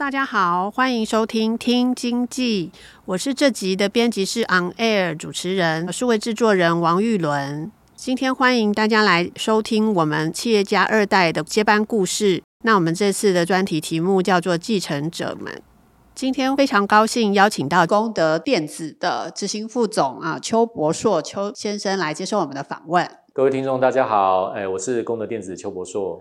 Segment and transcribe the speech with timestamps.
[0.00, 2.72] 大家好，欢迎收听听经济，
[3.04, 7.70] 我是这集的编辑室 On Air 主持人，数位制作人王玉伦。
[7.96, 12.42] 今天欢迎大家来收听我们企业家二代的接班故事。
[12.64, 15.60] 那我们这次的专题题目叫做“继承者们”。
[16.16, 23.06] 今天非常高兴邀请到功德电子的执行副总啊邱博硕邱先生来接受我们的访问。
[23.34, 26.18] 各位听众，大家好，哎，我是功德电子邱博硕。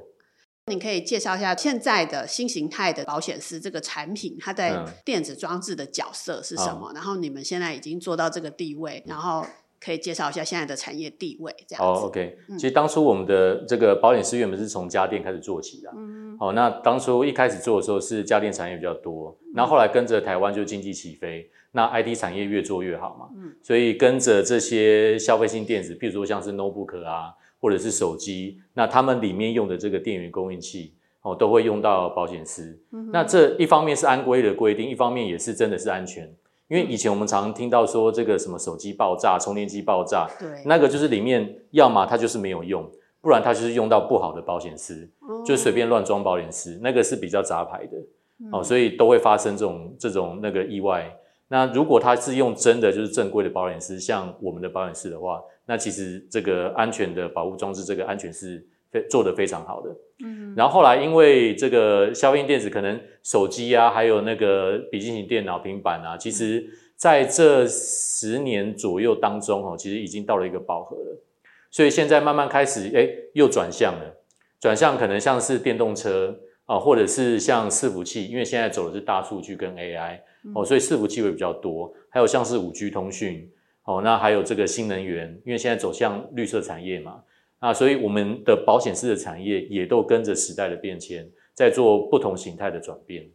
[0.69, 6.91] 你可以介绍一下现在的新形态的保险丝这个产品，它在电子装置的角色是什么？
[6.91, 9.45] 嗯、然后你们现在已经做到这个地位，然后
[9.83, 12.01] 可以介绍一下现在的产业地位，这样子。
[12.01, 15.91] 哦，OK，其实当初我们的这个保险丝原本是从家电开始做起的。
[15.95, 23.29] 嗯，好，那当初一开始做的时候是家电产业比较多，然后后来跟着台湾就经济起飞，那 IT 产业越做越好嘛。
[23.35, 27.33] 嗯，所以跟着这些消费性电子，譬如说像是 notebook 啊。
[27.59, 32.79] 或者是手机，那他们里面用的这个电源供应器哦，都会用到保险丝。
[32.91, 36.33] 嗯、那这一方面是安规的规定，一方面也是真的是安全。
[36.69, 42.89] 因为以前我们常常听到说这个什么手机爆炸、充电器爆炸，对，那个就是里面要么它就是没有用，
[43.21, 47.97] 不然它就是用到不好的保险丝，哦、就随便乱装保险丝，那个是比较杂牌的、
[48.39, 51.13] 嗯、哦，所以都会发生这种这种那个意外。
[51.49, 55.41] 那如果他是用真的就是正规的保险丝，像我们的保险丝的话。
[55.65, 59.95] 那其实这个安全的保护装置，这个安全是非做得非常好的。
[60.25, 71.21] 嗯，然后后来因为这个消费性电子，可能手机啊，还有那个笔记型电脑、平板啊，其实在这十年左右当中，哦，其实已经到了一个饱和了。
[71.69, 74.15] 所以现在慢慢开始，哎，又转向了，
[74.59, 76.35] 转向可能像是电动车
[76.65, 80.19] 啊，或者是像伺服器，因为现在走的是大数据跟 AI
[80.55, 83.51] 哦，所以伺服器会比较多，还有像是五 G 通讯。
[83.83, 87.23] 哦，那还有这个新能源，因为现在走向绿色产业嘛，
[87.59, 93.31] 那，所以我们的保险丝的产业也都跟着时代的变迁，在做不同形态的转变。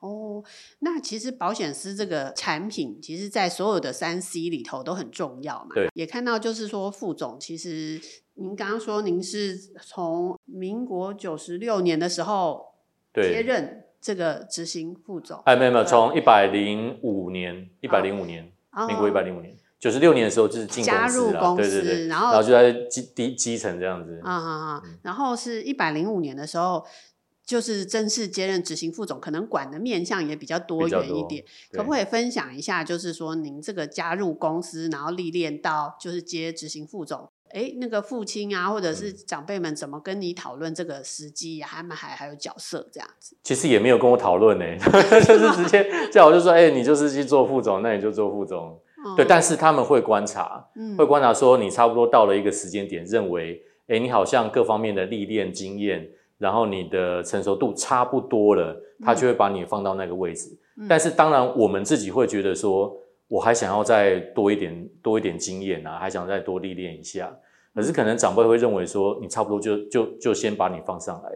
[0.00, 0.44] 哦，
[0.80, 5.70] 那其实保险丝这个产品，其实在所有的三 C 里头都很重要嘛。
[5.74, 7.98] 对，也看到就是说，副总，其实
[8.34, 12.74] 您刚刚说您是从民国九十六年的时候
[13.14, 15.40] 接任这个执行副总。
[15.46, 19.56] 哎，没有没有，从一百零五年，一百零五年，哦、民国一百零五年。
[19.80, 24.82] 九十六年的时候就是进加入公司，对对对，然后然后就在基低基层这样子，啊啊啊！
[25.02, 26.84] 然后是一百零五年的时候，
[27.46, 31.42] 就是正式接任执行副总，可能管的面向也比较多元一点。
[31.72, 43.36] 可不可以分享一下，就是说您这个加入公司，然后历练到就是接执行副总，哎，那个父亲啊，或者是长辈们怎么跟你讨论这个时机，他们还还有角色这样子？
[43.42, 44.64] 其实也没有跟我讨论呢，
[45.24, 48.80] 就是直接叫我就说，哎，你就是去做副总，那你就做副总。
[49.16, 58.74] 对，但是他们会观察，嗯、会观察说你差不多到了一个时间点，认为，哎，你好像各方面的历练经验，然后你的成熟度差不多了，
[59.04, 60.58] 他就会把你放到那个位置。
[60.78, 62.96] 嗯、但是当然，我们自己会觉得说，
[63.28, 67.36] 我还想要再多一点，多一点经验啊，还想再多历练一下。
[67.74, 71.30] 可是可能长辈会认为说，你差不多就就就先把你放上来，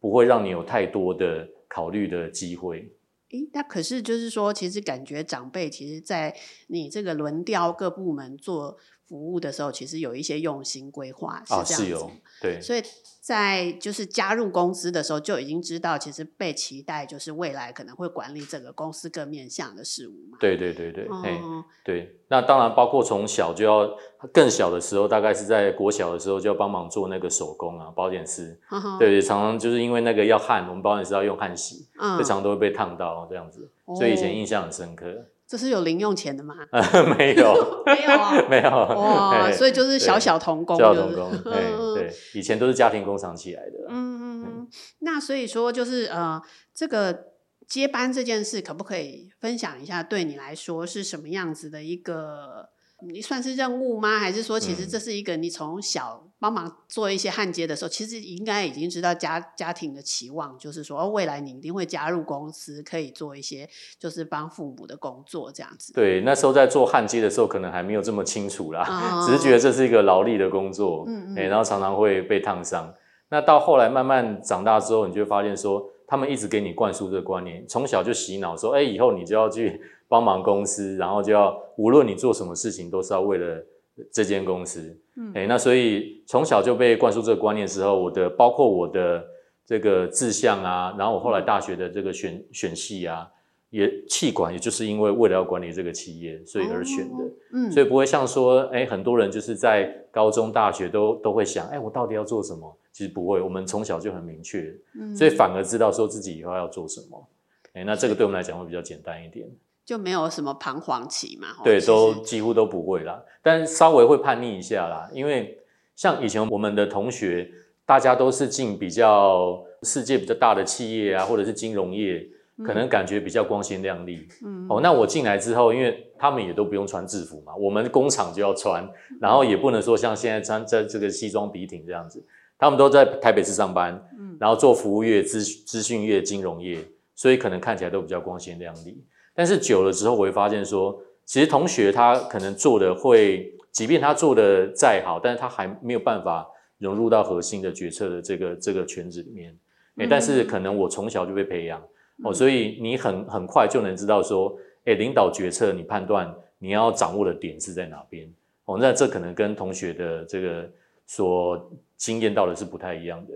[0.00, 2.92] 不会让你有太多的考虑的机会。
[3.30, 6.34] 诶，那可是就是说，其实感觉长辈其实，在
[6.68, 12.04] 你这个轮调各部门做服务的时候，其实有一些用心规划，是这样子。
[12.04, 12.10] 哦、
[12.40, 12.80] 对，所以。
[13.22, 20.36] 在就是加入公司的时候就已经知道，其实被期待就是未来可能会管理整个公司各面向的事物嘛。
[20.40, 22.18] 对对对对，嗯、对。
[22.26, 23.88] 那当然包括从小就要
[24.32, 28.58] 更小的时候，大概是在国小的时候就要帮忙做那个手工啊，保险丝。
[28.72, 35.06] 嗯、对对，常常就是因为那个要焊，我们保险丝要用焊锡，嗯、非常都会被烫到这样子，所以以前印象很深刻。
[35.52, 36.54] 这是有零用钱的吗？
[37.18, 38.70] 没有，没有啊， 没有。
[38.70, 41.52] 哇，所以就是小小童工，小小童工，对
[41.94, 43.84] 对，以前都是家庭工厂起来的。
[43.90, 44.68] 嗯嗯嗯，
[45.00, 46.40] 那所以说就是呃，
[46.72, 47.26] 这个
[47.68, 50.02] 接班这件事，可不可以分享一下？
[50.02, 52.70] 对你来说是什么样子的一个
[53.06, 54.18] 你算是任务吗？
[54.18, 63.68] 还是说其实这是一个你从小帮忙做一些焊接的时候，嗯、其实应该已经知道家家庭的期望，就是说未来你一定会加入公司，可以做一些
[63.98, 65.92] 就是帮父母的工作这样子。
[65.92, 72.92] 对，那时候在做焊接的时候，可能还没有这么清楚啦，哦、 只是觉得这是一个劳力的工作，嗯嗯、欸，然后常常会被烫伤。
[73.30, 79.80] 那到后来慢慢长大之后，你就会发现说，他们一直给你灌输这个观念，从小就洗脑说，哎、欸，以后你就要去。
[80.12, 83.64] 帮忙公司，然后就要无论你做什么事情，都是要为了
[84.12, 84.94] 这间公司。
[85.16, 89.24] 嗯，欸，那所以从小就被灌输这个观念之后，我的包括我的
[89.64, 93.26] 这个志向啊，然后我后来大学的这个选选系啊，
[93.70, 97.24] 也气管，也就是因为为了要管理这个企业，所以而选的。
[97.54, 102.76] 嗯，所以不会像说，欸，很多人就是在高中、大学都都会想，欸，我到底要做什么？
[102.92, 104.70] 其实不会，我们从小就很明确，
[105.16, 107.26] 所以反而知道说自己以后要做什么。
[107.72, 109.48] 欸，那这个对我们来讲会比较简单一点。
[109.84, 111.48] 就没有什么彷徨期嘛？
[111.64, 115.10] 对，都几乎都不会啦，但稍微会叛逆一下啦。
[115.12, 115.58] 因为
[115.96, 117.50] 像以前我们的同学，
[117.84, 122.24] 大家都是进比较世界比较大的企业啊，或者是金融业，
[122.64, 124.26] 可能感觉比较光鲜亮丽。
[124.44, 128.88] 嗯，哦，那我进来之后，因为他们也都不用穿制服嘛，我们工厂就要穿，
[129.20, 132.24] 然后也不能说像现在穿在这个西装笔挺这样子，
[132.56, 136.78] 他们都在台北市上班，嗯，然后做服务业、资资讯业、金融业，
[137.16, 139.02] 所以可能看起来都比较光鲜亮丽。
[139.34, 146.46] 但是久了之后，我会发现说，其实同学他可能做的会，即便他做的再好，但是他还没有办法
[146.78, 149.56] 融入到核心的决策的这个这个圈子里面。
[149.98, 151.82] 欸，但是可能我从小就被培养
[152.24, 158.30] 哦，所以你很很快就能知道说，欸，领导决策，你判断你要掌握的点是在哪边
[158.64, 158.78] 哦。
[158.80, 160.70] 那这可能跟同学的这个
[161.06, 163.32] 所经验到的是不太一样的。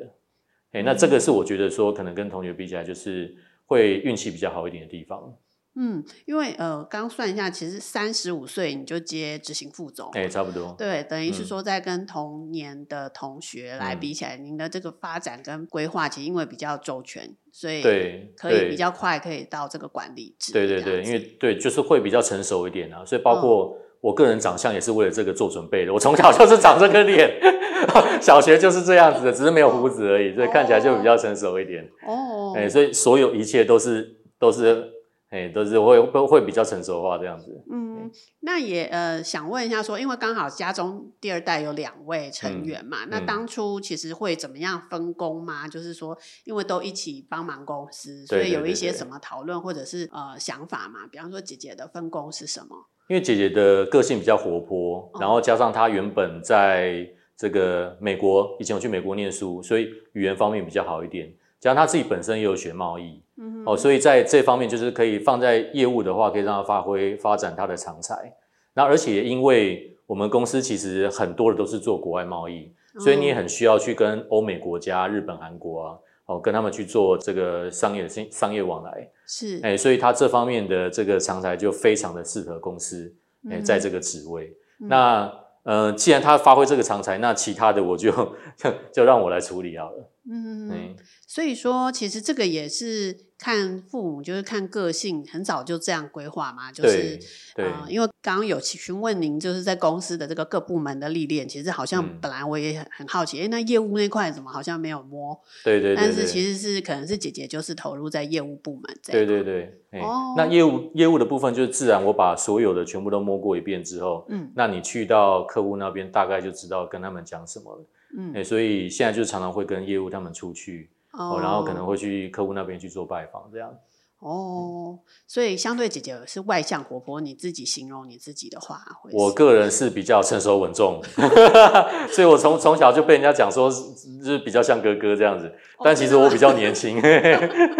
[0.72, 3.34] 欸，那这个是我觉得说，可能跟同学比起来，就是
[3.66, 5.34] 会运气比较好一点的地方。
[5.78, 10.75] 嗯，因为呃，刚算一下，其实三十五岁你就接执行副总，哎、欸，差不多。
[10.78, 20.55] 对，等于是说，在跟同年的同学来比起来，嗯、您的这个发展跟规划，其实因为比较周全，所以对，可以比较快可以到这个管理职。
[20.55, 23.05] 对对对，因为对，就是会比较成熟一点啊。
[23.05, 25.93] 所以包括我个人长相也是为了这个做准备的。
[25.93, 27.38] 我从小就是长这个脸，
[28.23, 31.87] 小学就是这样子的，只是没有胡子而已，所以看起来就比较成熟一点。
[32.08, 34.95] 哦，哎、欸，所以所有一切都是都是。
[35.28, 37.61] 哎，都是会会会比较成熟化这样子。
[37.69, 38.08] 嗯，
[38.40, 45.67] 那也呃想问一下说，因为刚好家中第二代有两位成员嘛，嗯、那当初其实会怎么样分工吗？
[45.67, 51.06] 嗯、就是说，因为都一起帮忙公司，所以有一些什么讨论或者是呃想法嘛？
[51.11, 52.87] 比方说姐姐的分工是什么？
[53.08, 57.05] 因为姐姐的个性比较活泼，然后加上她原本在
[57.37, 61.34] 这个美国，以前有去美国念书，所以语言方面比较好一点。
[61.58, 63.20] 加上她自己本身也有学贸易。
[63.38, 68.35] 嗯、哦，所以在这方面就是可以放在业务的话，可以让他发挥发展他的长才。
[68.75, 79.09] 那而且因为我们公司其实很多的都是做国外贸易，所以你也很需要去跟欧美国家、日本、韩国啊，哦，跟他们去做这个商业商商业往来。
[79.27, 83.12] 是，哎，所以他这方面的这个长才就非常的适合公司，
[83.50, 84.56] 哎，在这个职位。
[84.81, 85.33] 嗯、那
[85.65, 88.12] 呃，既然他发挥这个长才，那其他的我就
[88.56, 90.11] 就 就让我来处理好了。
[90.31, 93.26] 嗯，嗯，所以说其实这个也是。
[93.38, 97.20] 看父母就是看个性，很早就这样规划嘛，就是，
[97.55, 105.38] 对，呃，因为刚刚有询问您，就是在公司的这个各部门的历练，其实好像本来我也很很好奇，哎、嗯，那业务那块怎么好像没有摸？
[105.62, 109.26] 对对，对对，但是其实是可能是姐姐就是投入在业务部门这样。
[109.26, 109.44] 对对
[109.90, 117.85] 对，哦，那业务业务的部分就是自然我把所有的全部都摸过一遍之后，嗯，那你去到客户那边大概就知道跟他们讲什么了，
[118.16, 120.88] 嗯，哎，所以现在就常常会跟业务他们出去。
[121.16, 123.73] 哦，然后可能会去客户那边去做拜访，这样。
[124.18, 128.82] 哦，所以相对姐姐是外向活泼，你自己形容你自己的话，
[129.12, 131.02] 我个人是比较成熟稳重，
[132.11, 135.52] 所以我从从小就被人家讲说是比较像哥哥这样子，
[135.85, 136.99] 但其实我比较年轻。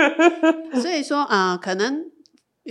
[0.81, 2.05] 所以说，啊、呃，可能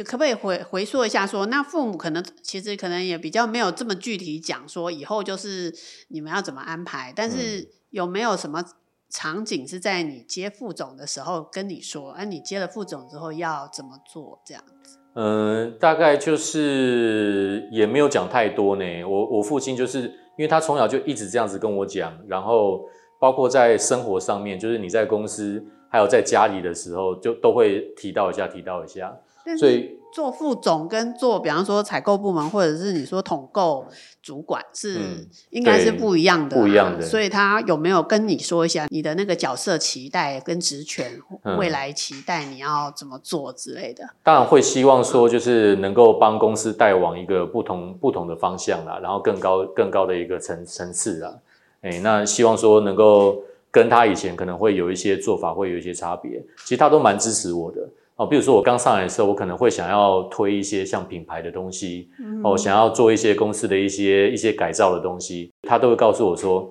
[0.05, 5.73] 可不可以回回溯一下说，说那父母可能其实可能也比较没有这么具体讲说以后就是
[6.09, 8.63] 你们要怎么安排，但是有没有什么？
[9.09, 14.99] 场景是在你接副总的时候跟你说，哎、啊，你接了副总之后要怎么做这样子？
[15.13, 19.03] 嗯，大概就是也没有讲太多呢。
[19.05, 22.81] 我我父亲就是因为他从小就一直这样子跟我讲，然后
[23.19, 29.17] 包括在生活上面，就是你在公司还有在家里的时候，就都会提到一下，提到一下。
[29.57, 33.85] 所以做副总跟做，比方说采购部门，或者是你说统购
[34.23, 37.05] 主管，是、嗯、应该是不一样的、啊，不一样的。
[37.05, 44.07] 所以他有没有跟你说一下你的那个角色期待跟职权、嗯、未来期待你要怎么做之类的？
[44.23, 51.35] 当然会希望说，就是能够帮公司带往一个不同不同的方向啦，然后更高更高的一个层层次啦。
[51.81, 53.43] 哎，那希望说能够。
[53.75, 56.41] 跟他以前可能会有一些做法，会有一些差别。
[56.59, 57.81] 其实他都蛮支持我的
[58.15, 58.25] 哦。
[58.25, 66.69] 比如说我刚上来的时候，我可能会想要推一些像品牌的东西，嗯、哦，想要做一些公司的一些一些改造的东西，他都会告诉我说，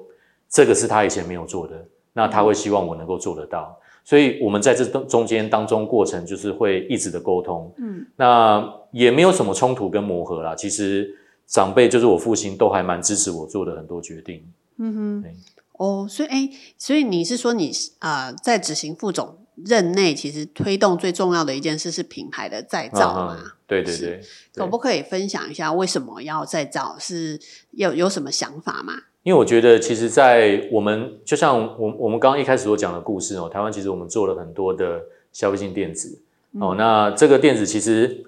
[0.49, 3.77] 这个是他以前没有做的，那他会希望我能够做得到。
[4.07, 10.55] 所以我们在这中间当中过程，就是会一直的沟通，嗯，那也没有什么冲突跟磨合啦。
[10.55, 11.09] 其实
[11.47, 14.45] 长辈就是我父亲，都还蛮支持我做的很多决定，
[14.79, 15.35] 嗯哼。
[15.79, 23.39] 哦，所以哎，所以你是说你啊、呃，在执行副总任内，其实推动最重要的一件事是品牌的再造嘛？
[23.41, 24.21] 嗯、对对对，
[24.55, 26.97] 可不可以分享一下为什么要再造？
[26.99, 27.39] 是
[27.71, 28.95] 有有什么想法吗？
[29.23, 35.01] 因为我觉得，其实，在我们就像我我们刚刚一开始所讲的故事哦，台湾其实我们做了很多的
[35.33, 36.21] 消费性电子、
[36.53, 38.23] 嗯、哦，那这个电子其实，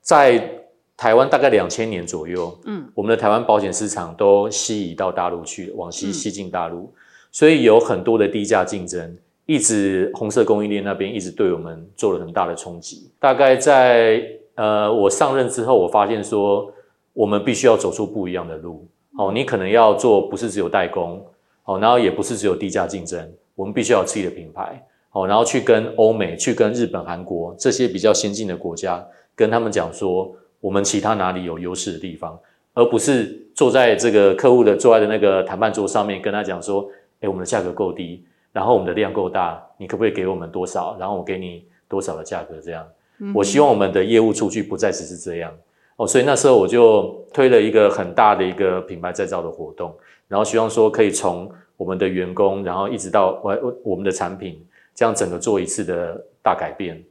[0.00, 0.64] 在
[0.96, 6.92] 台湾大概两千年左右，嗯，我们的台湾保险市场都西移到大陆去，往西西进大陆，嗯，
[7.30, 13.10] 所以有很多的低价竞争，一直红色供应链那边一直对我们做了很大的冲击。
[13.18, 14.22] 大概在
[14.54, 16.72] 呃我上任之后，我发现说
[17.12, 18.86] 我们必须要走出不一样的路。
[19.16, 21.24] 哦，你可能要做不是只有代工，
[21.64, 30.34] 哦，然后也不是只有低价竞争，我们必须要有自己的品牌，哦，然后去跟欧美、去跟日本、韩国这些比较先进的国家，跟他们讲说。
[30.60, 32.40] 我们其他哪里有优势的地方，
[32.72, 36.88] 而不是坐在这个客户的坐在的那个谈判桌上面跟他讲说，
[37.20, 38.24] 诶，我们的价格够低，
[38.54, 40.96] 然后我们的量够大，你可不可以给我们多少？
[40.98, 42.54] 然后我给你多少的价格？
[42.62, 42.88] 这样，
[43.34, 45.52] 我希望我们的业务出去不再只是这样
[45.96, 46.06] 哦。
[46.06, 49.92] 所以那时候我就推了一个很大的一个品牌再造的活动，
[50.28, 57.04] 然后希望说可以从我们的员工，然后一直到我我们的产品，这样整个做一次的大改变。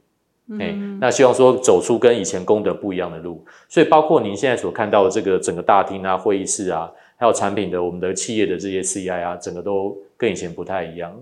[0.58, 11.18] 哎、嗯，那希望说走出跟以前功德不一样的路，所以包括您现在所看到的这个整个大厅啊、会议室啊，还有产品的我们的企业的这些 CI 啊，整个都跟以前不太一样。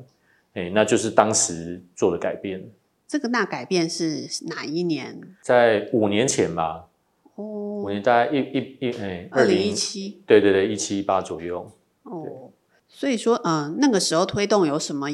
[0.54, 2.70] 哎，那就是当时做的改变。
[3.08, 5.20] 这个大改变是哪一年？
[5.42, 6.86] 在五年前吧。
[7.34, 10.22] 哦，五年大概一一一哎，二零一七。
[10.26, 11.70] 对对对，一七一八左右。
[12.04, 12.50] 哦，
[12.88, 15.08] 所以说，嗯、呃，那个时候推动有什么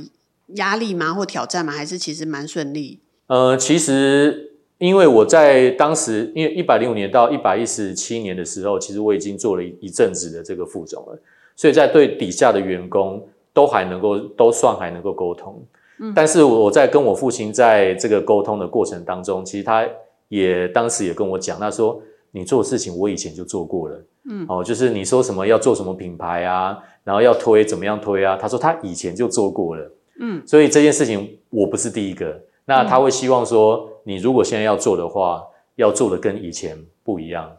[0.56, 1.14] 压力吗？
[1.14, 1.72] 或挑战吗？
[1.72, 3.00] 还是其实蛮顺利？
[3.26, 11.20] 呃，其实因为我在当时，因为一百零五年到一百一十七年的时候，其实我已经做了一一阵子的这个副总了，
[11.54, 15.60] 所以在对底下的员工都还能够都算还能够沟通。
[15.98, 19.84] 嗯，但是我在跟我父亲在这个沟通的过程当中，其实他
[20.28, 22.00] 也当时也跟我讲，他说
[22.30, 24.00] 你做的事情我以前就做过了。
[24.30, 29.90] 嗯，哦，就是你说什么要做什么品牌啊，然后要推怎么样推啊，他说他以前就做过了。
[30.20, 32.40] 嗯，所以这件事情我不是第一个。
[32.64, 35.42] 那他会希望说，你如果现在要做的话，
[35.74, 37.50] 要做的跟以前不一样，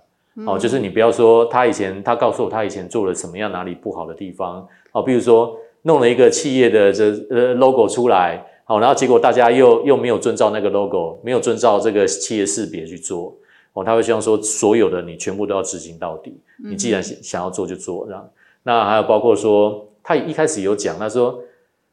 [0.47, 13.35] 哦，就是你不要说他以前他告诉我他以前做了什么样哪里不好的地方，哦，比如说弄了一个企业的这呃 logo 出来，好，然后结果大家又又没有遵照那个 logo，没有遵照这个企业识别去做，
[13.73, 18.29] 哦，他会希望说所有的你全部都要执行到底，你既然想想要做就做，这样，
[18.63, 21.39] 那还有包括说他一开始有讲，他说，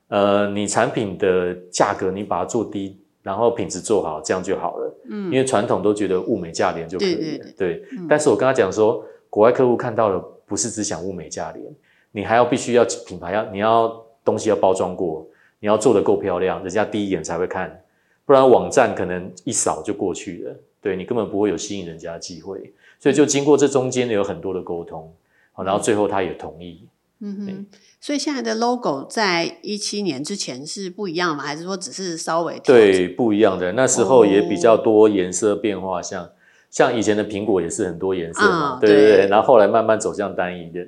[0.09, 2.99] 呃，你产品的价格你把它做低。
[3.23, 4.95] 然后品质做好，这样就好了。
[5.11, 7.19] 嗯，因为传统都觉得物美价廉就可以了。
[7.19, 11.64] 对，对，对，对，嗯，但是我跟他讲说，国外客户看到了，不是只想物美价廉，
[12.16, 13.94] 你还要必须要品牌要，你要
[14.25, 15.26] 东西要包装过，
[15.61, 17.82] 你要做的够漂亮，人家第一眼才会看，
[18.25, 20.56] 不然网站可能一扫就过去了。
[20.80, 22.73] 对，你根本不会有吸引人家的机会。
[22.99, 25.12] 所以就经过这中间有很多的沟通，
[25.62, 26.88] 然后最后他也同意。
[27.20, 27.66] 嗯哼，
[28.00, 31.44] 所以现在的 logo 在一七年之前是不一样吗？
[31.44, 33.73] 还是说只是稍微对不一样的？
[33.73, 36.30] 那时候也比较多颜色变化，像、哦、
[36.70, 39.26] 像以前的苹果也是很多颜色嘛，哦、对对对。
[39.28, 40.80] 然后后来慢慢走向单一的，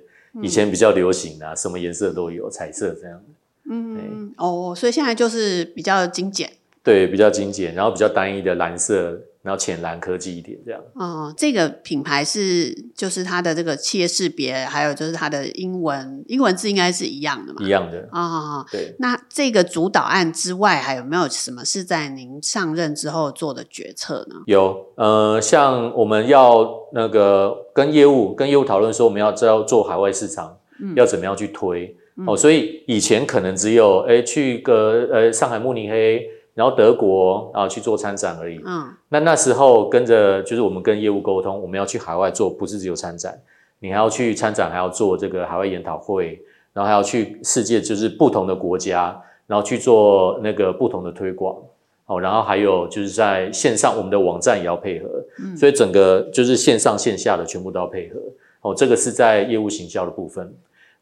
[0.42, 3.22] 以前比较流行啊，什么颜色都有，彩色这样。
[3.70, 6.50] 嗯哦，所以现在就是比较精简，
[6.82, 9.20] 对，比较精简，然后比较单一的蓝色。
[9.48, 10.78] 然后浅蓝科技一点这样。
[10.92, 17.62] 哦，这个品牌是就是它的这个企业识别，还有就是它的英文英文字应该是一样的嘛？
[17.62, 18.06] 一样的。
[18.12, 18.94] 啊、哦，对。
[18.98, 24.36] 那这个主导案之外，还有没有什么是在您上任之后做的决策呢？
[24.44, 32.36] 有，呃，像我们要那个跟业务跟业务讨论说，我们要知道做海外市场，嗯、要怎么样去推、嗯、哦。
[32.36, 36.36] 所以以前可能只有哎去个呃上海慕尼黑。
[36.58, 38.60] 然后德国啊去做参展而已。
[38.66, 43.40] 嗯，那那时候跟着就是我们跟业务沟通，我们要去海外做，不是只有参展，
[43.78, 51.54] 你还要去参展，还要做这个海外研讨会，然后还要去世界就是不同的国家，然后去做那个不同的推广。
[52.06, 58.18] 哦，然后还有就是在线上，我们的网站也要配合，嗯，所以整个就是线上线下的全部都要配合。
[58.62, 60.52] 哦，这个是在业务行销的部分。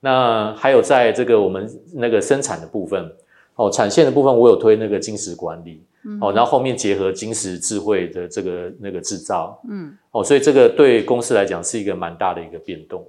[0.01, 3.11] 那还有在这个我们那个生产的部分，
[3.57, 13.05] 哦，产线的部分我有推那个金石管理，嗯，哦，然后后面结合金石智慧的这个那个制造，嗯，哦，所以这个对公司来讲是一个蛮大的一个变动。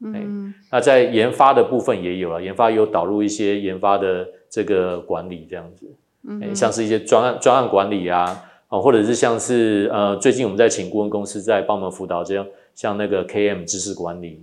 [0.00, 5.86] 嗯，那在研发的部分也有了，研发有导入一些研发的这个管理这样子。
[6.26, 14.42] 嗯，像是一些专案专案管理啊，哦，或者是像是呃，最近我们在请顾问公司在帮我们辅导这样，像那个 KM 知识管理，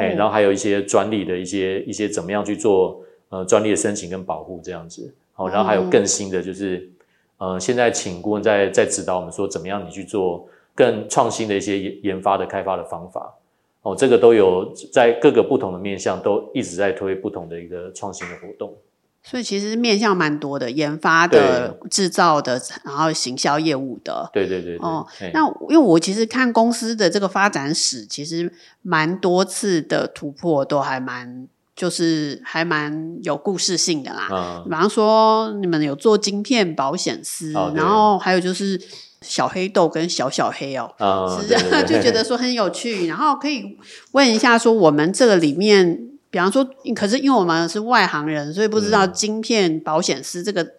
[0.00, 3.00] 哎、哦，然后还有一些专利的一些一些怎么样去做
[3.30, 6.90] 呃专利的申请跟保护这样子，哦，然后还有更新的就是，
[7.38, 13.34] 嗯、呃，现在请顾问在在指导我们说怎么样你去做更创新的一些研研发的开发的方法，
[13.82, 18.76] 哦，这个都有在各个不同的面向都一直在推不同的一个创新的活动。
[19.20, 24.30] 所以其实面向蛮多的，研发的、制造的，然后行销业务的。
[24.32, 24.86] 对对对，对。
[24.86, 31.46] 哦，那因为我其实看公司的这个发展史，其实蛮多次的突破都还蛮，
[31.78, 34.28] 就是还蛮有故事性的啦。
[34.30, 34.64] 嗯。
[34.64, 38.78] 比方说，你们有做晶片保险丝，哦，然后还有就是
[39.22, 43.06] 小黑豆跟小小黑哦，嗯，是啊， 就觉得说很有趣。
[43.06, 43.78] 然后可以
[44.12, 46.04] 问一下，说我们这个里面。
[46.30, 46.62] 比方说，
[46.94, 50.70] 可是因为我们是外行人，所以不知道晶片保险丝这个、嗯、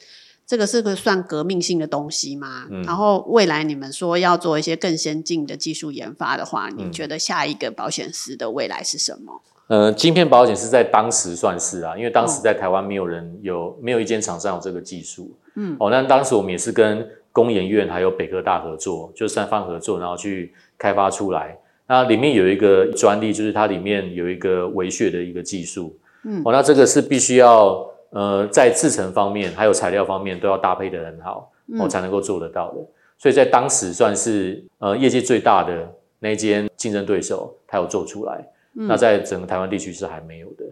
[0.45, 2.67] 这个是个算革命性的东西吗？
[2.69, 9.41] 嗯、然后未来你们说要做一些更先进的技术研发的话，你觉得下一个保险丝的未来是什么？
[9.69, 15.31] 呃，晶片保险是在当时算是啊，因为当时在台湾没有人有、嗯、没有一间厂商有这个技术。
[15.55, 21.55] 嗯，哦，那当时我们也是跟工研院还有北科大合作，就三方合作，然后去开发出来。
[21.87, 32.77] 那里面有一个专利，就是它里面有一个微血的一个技术，嗯，哦，那这个是必须要呃在制程方面还有材料方面都要搭配的很好，哦，才能够做得到的。
[33.19, 38.43] 所以在当时算是呃业界最大的那间竞争对手，它有做出来。
[38.87, 40.65] 那在整个台湾地区是还没有的，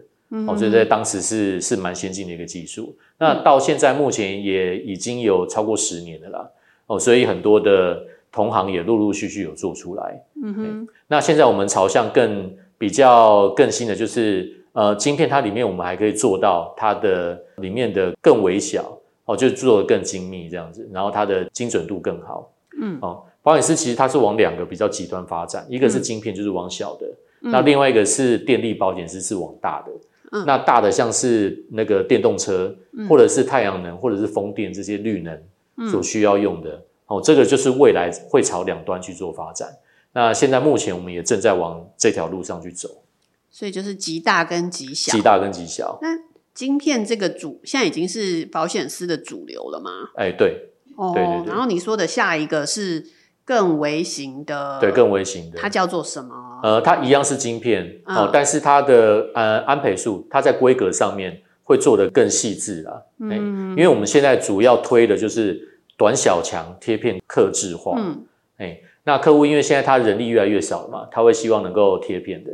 [0.47, 2.95] 哦，所以在当时是是蛮先进的一个技术。
[3.19, 6.49] 那到现在目前也已经有超过十年了啦，
[6.87, 8.03] 哦，所以很多的。
[8.29, 10.87] 同行也陆陆续续有做出来，嗯哼。
[11.07, 23.23] 那现在我们朝向更比较更新的，就是呃，晶片它里面我们还可以做到它的里面的更微小哦，就做的更精密这样子，然后它的精准度更好，嗯哦。
[23.41, 29.91] 保险丝其实它是往两个比较极端发展，一个是晶片就是往小的，嗯、那另外一个是电力保险丝是往大的，
[30.31, 30.45] 嗯。
[30.45, 32.75] 那大的像是那个电动车，
[33.07, 36.83] 或者是太阳能，或者是风电这些绿能所需要用的。
[37.05, 39.69] 哦，这个就是未来会朝两端去做发展。
[40.13, 43.03] 那现在目前我们也正在往这条路上去走。
[43.49, 45.15] 所以就是极大跟极小。
[45.15, 45.99] 极大跟极小。
[46.01, 46.09] 那
[46.53, 50.09] 晶片这个主现在已经是保险丝的主流了吗？
[50.15, 50.71] 哎，对。
[50.95, 51.47] 哦，对对对。
[51.47, 53.05] 然后你说的下一个是
[53.47, 56.35] 更微型的，对，更微型的，它叫做什么？
[56.61, 63.07] 呃，它一样是晶片，嗯、哦，但是它的呃安培数，它在规格上面会做得更细致了。
[63.21, 65.73] 嗯，因为我们现在主要推的就是。
[65.99, 68.23] 短小强贴片刻制化，嗯，
[68.57, 72.51] 哎，那客户因为现在他人力越来越少了嘛，他会希望能够贴片的，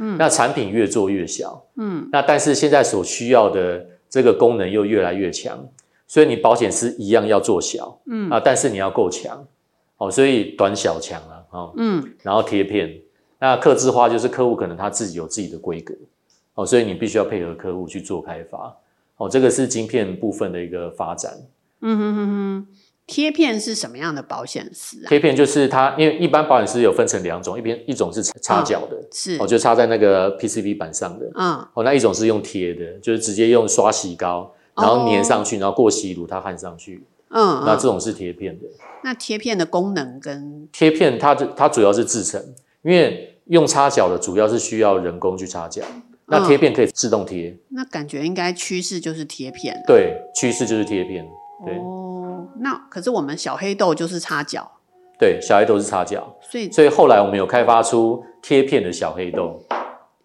[0.00, 5.62] 嗯，那产品越做越小，嗯，那但是现在所需要的这个功能又越来越强，
[6.08, 8.30] 所以你保险丝一样要做小，嗯。
[8.30, 9.46] 啊，但是你要够强，
[9.98, 13.00] 哦，所以短小强啊，哦，嗯，然后贴片，
[13.38, 15.94] 那客制化就是客户可能他自己有自己的规格，
[16.54, 18.76] 哦，所以你必须要配合客户去做开发，
[19.16, 21.32] 哦，这个是晶片部分的一个发展，
[21.80, 22.66] 嗯哼哼哼。
[23.08, 25.08] 贴片是什么样的保险丝啊？
[25.08, 37.04] 贴片就是它，因为一般保险丝有分成两种，一边一种是插脚的，哦，是哦，就插在那个 PCB 板上的，嗯，哦，那一种是用贴的，就是直接用刷洗膏，然后粘上去，哦，然后过洗炉它焊上去，
[37.38, 38.64] 嗯，那这种是贴片的。
[39.04, 42.42] 那贴片的功能跟贴片它它主要是制成，
[42.82, 47.56] 因为用插脚的主要是需要人工去插脚，嗯，那贴片可以自动贴。
[47.68, 51.26] 那感觉应该趋势就是贴片，对，趋势就是贴片，
[51.64, 51.74] 对。
[51.76, 52.02] 哦
[52.58, 54.78] 那可是我们小黑豆就是插脚，
[55.18, 59.62] 对，小黑豆是插脚，所以所以后来我们有开发出贴片的小黑豆，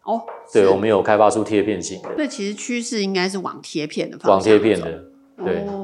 [0.04, 0.22] 哦，
[0.54, 5.04] 对，我们有开发出贴片型的，所以其实趋势应该是往贴片的方向，往贴片的，
[5.44, 5.58] 对。
[5.68, 5.81] 哦，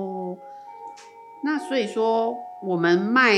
[1.47, 3.37] 那所以说我们卖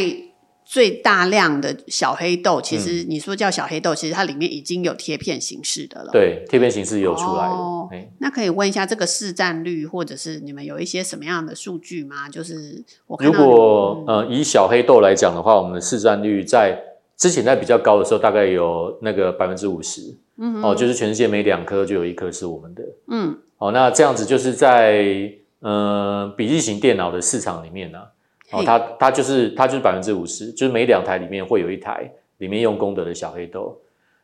[0.66, 6.12] 最大量的小黑豆，其实你说叫小黑豆，嗯、其实它里面已经有贴片形式的了。
[6.12, 7.54] 对，贴片形式有出来的。
[7.54, 7.88] 哦、
[8.20, 12.28] 那可以问一下这个市占率，或者是你们有一些什么样的数据吗？
[12.30, 12.84] 就是
[13.20, 16.80] 如果、嗯、呃以小黑豆来讲的话，我们的市占率在
[17.16, 20.02] 之前在比较高的时候，大概有那个百分之五十。
[20.38, 22.84] 嗯，哦，就是全世界每两颗就有一颗是我们的。
[23.10, 28.12] 嗯，哦，那这样子就是在呃笔记型电脑的市场里面呢、啊。
[28.52, 33.80] 哦，它它就是它就是百分之五十，就是每两台里面会有一台里面用功德的小黑豆。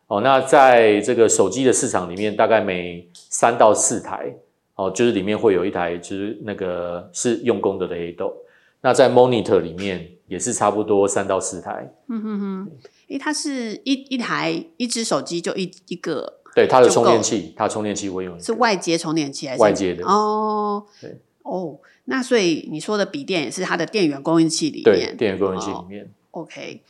[0.08, 4.36] 哦，那在这个手机的市场里面，大概每三到四台，
[4.76, 8.34] 哦，就是里面会有一台就是那个是用功德的黑豆。
[8.82, 11.92] 那在 monitor 里面也是差不多三到四台。
[12.08, 12.72] 嗯哼哼，
[13.08, 20.06] 因为，它是一一台一只手机就一一个，对，它的充电器，它充电器我用是外接充电器还是外接的？
[20.06, 21.78] 哦，对，哦。
[22.06, 26.06] 那所以你说的笔电也是它的电源供应器里面，对，电源供应器里面。
[26.32, 26.82] 哦、OK，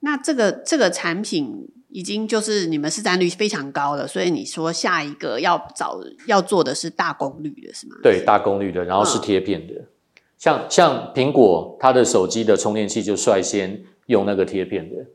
[0.00, 7.96] 那这个这个产品已经就是你们市占率非常高了，所以你说下一个要找要做的是大功率的是吗？
[8.02, 9.86] 对，大功率的，然后是贴片的，嗯、
[10.36, 15.06] 像像苹果它的手机的充电器就率先用那个贴片的。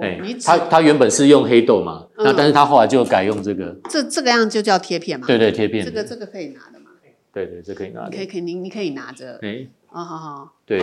[0.00, 5.26] 哎、哦，它它原本是用黑豆嘛，嗯、那但是他后来就改用这个，这这个样就叫贴片嘛？
[5.26, 5.84] 对对，贴片。
[5.84, 6.90] 这个这个可以拿的嘛。
[7.32, 8.08] 对对，这可以拿。
[8.10, 9.38] 可以，肯定你可以拿着。
[9.42, 10.52] 哎，哦，好好。
[10.66, 10.80] 对，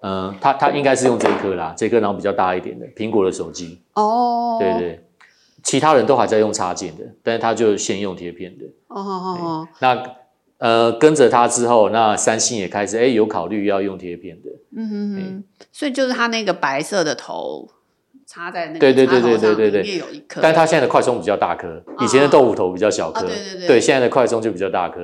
[0.00, 3.80] 嗯、呃，他他应该是用这一颗啦，这颗然后比较大一点的苹果的手机。
[3.94, 4.56] 哦。
[4.60, 5.00] 对对，
[5.62, 8.64] 其他人都还在用插件的，但是他就先用贴片的。
[8.88, 9.68] 哦哦哦。
[9.80, 10.02] 那
[10.58, 14.50] 呃，跟着他之后，那三星也开始哎有考虑要用贴片的。
[14.76, 15.44] 嗯哼哼。
[15.70, 17.68] 所以就是他那个白色的头。
[18.36, 25.00] 插在那个对对对对对对对，里面有一颗，但是它现在的快充比较大颗，以前的豆腐头比较小颗，对对对，对，现在的快充就比较大颗，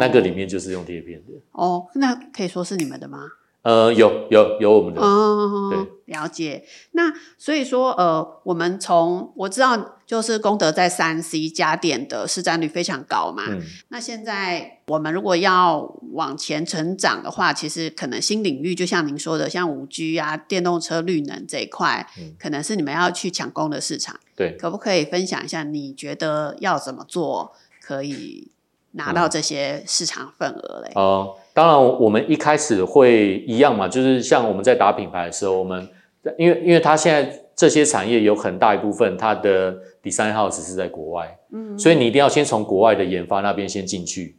[0.00, 1.32] 那个里面就是用贴片的。
[1.52, 3.20] 哦，那可以说是你们的吗？
[3.62, 6.64] 呃，有有有我们的，哦，对，了解。
[6.92, 13.44] 那所以说，呃，我们从我知道，就是功德在三 C 家电的市占率非常高嘛。
[13.48, 13.60] 嗯。
[13.90, 15.78] 那现在我们如果要
[16.12, 24.18] 往前成长的话，其实可能新领域，就像您说的，像五 G 啊、电动车、绿能这一块，嗯，可能是你们要去抢攻的市场。
[24.34, 24.56] 对。
[24.56, 28.50] 可不可以分享一下，你觉得要怎么做可以
[28.90, 30.90] 拿到这些市场份额嘞？
[30.96, 31.36] 哦。
[31.54, 35.86] 当然，我们一开始会一样嘛，就是像我们在打品牌的时候，我们
[36.38, 44.36] 因为因为它现在这些产业有很大一部分它的 design house 是在国外，嗯，所以你一定要先从国外的研发那边先进去，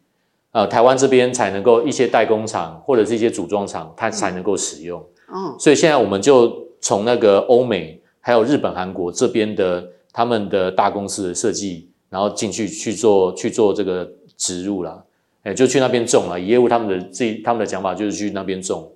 [0.54, 5.00] 呃，台湾这边才能够一些代工厂或者是一些组装厂，它才能够使用，
[5.32, 15.04] 嗯，所以现在我们就从那个欧美还有日本、韩国这边的他们的大公司的设计，然后进去去做去做这个植入啦。
[15.44, 16.40] 哎，就去那边种了。
[16.40, 18.92] 以业务他们的自己他们的讲法就是去那边种，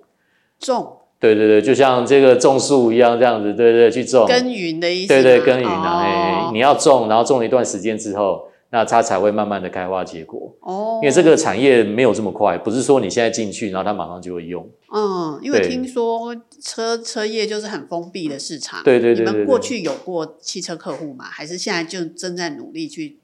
[0.58, 10.54] 种，对对对，就像这个种树一样这样子，对对，去种耕耘的意思，对对，耕耘啊，哎、哦，你要种，然后种一段时间之后，那它才会慢慢的开花结果。
[10.60, 14.66] 哦，因为这个产业没有这么快，不是说你现在进去，然后它马上就会用。
[14.94, 18.82] 嗯，因为听说车车业就是很封闭的市场。
[18.82, 21.26] 对对对，对，对，你们过去有过汽车客户吗？
[21.26, 23.18] 还是现在就正在努力去？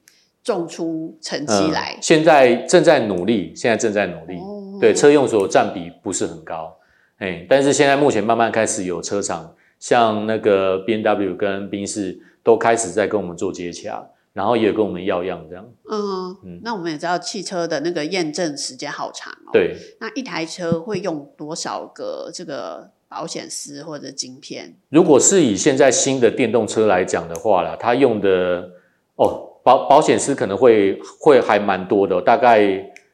[0.53, 4.37] 种出成绩来、嗯，现在正在努力，现在正在努力。
[4.37, 6.77] 哦、对，车用所占比不是很高，
[7.17, 15.65] 哎，但是现在目前慢慢开始有车厂，像那个 B N W 跟宾士都开始在跟我们做接洽，然后也有跟我们要样这样。
[15.89, 19.49] 嗯嗯，那我们也知道汽车的那个验证时间好长哦。
[19.51, 24.75] 对，那一台车会用多少个这个保险丝或者晶片？
[24.89, 28.69] 如果是以现在新的电动车来讲的话啦，它用的
[29.15, 29.53] 哦。
[29.65, 32.61] 保保险师可能会会还蛮多的，大概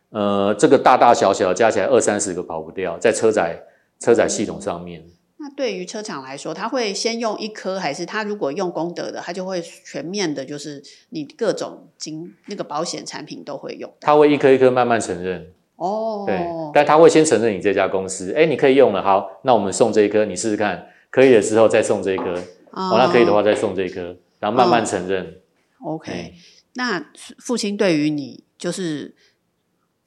[0.09, 3.57] 呃这个大大小小加起来二三十个跑不掉，在车载
[4.01, 5.01] 车载系统上面。
[5.39, 13.89] 那对于车厂来说，他会先用一颗，还是他如果用功德的，他就会全面的，就是你各种金那个保险产品都会用。
[14.01, 22.33] 他会一颗一颗慢慢承认哦，对，但他会先承认你这家公司，哎，你可以用了，好，那我们送这一颗，你试试看，可以的时候再送这一颗，
[22.71, 25.23] 哦，那可以的话再送这一颗，然后慢慢承认。
[25.23, 25.40] 哦
[25.83, 26.33] OK，、欸、
[26.73, 27.05] 那
[27.39, 29.15] 父亲对于你就是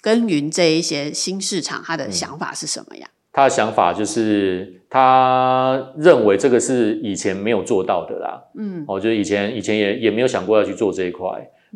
[0.00, 3.10] 耕耘这一些新市场，他的想法是什么呀？
[3.32, 8.44] 他的想法就是他认为这个是以前没有做到的啦。
[8.54, 11.26] 嗯，哦，就是以前以前也也没有想过要去做这一块。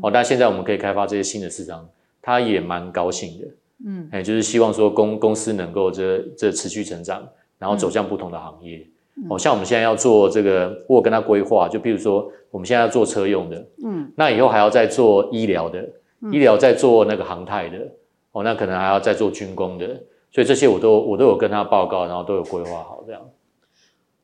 [0.00, 1.88] 哦，但现在我们可以开发这些新的市场，
[2.22, 3.48] 他也蛮高兴的。
[3.84, 8.78] 嗯，哎、欸，就是希望说公公司能够这这持续成长，然后走向不同的行业。
[8.78, 8.92] 嗯
[9.28, 15.80] 哦，像我们现在要做这个，我跟他规划，就比如说我们现在要做车用的，嗯，那以后还要再做医疗的，
[16.22, 17.78] 嗯、医疗再做那个航太的，
[18.32, 19.86] 哦，那可能还要再做军工的，
[20.30, 23.20] 所以这些我都我都有跟他报告，然后都有规划好这样。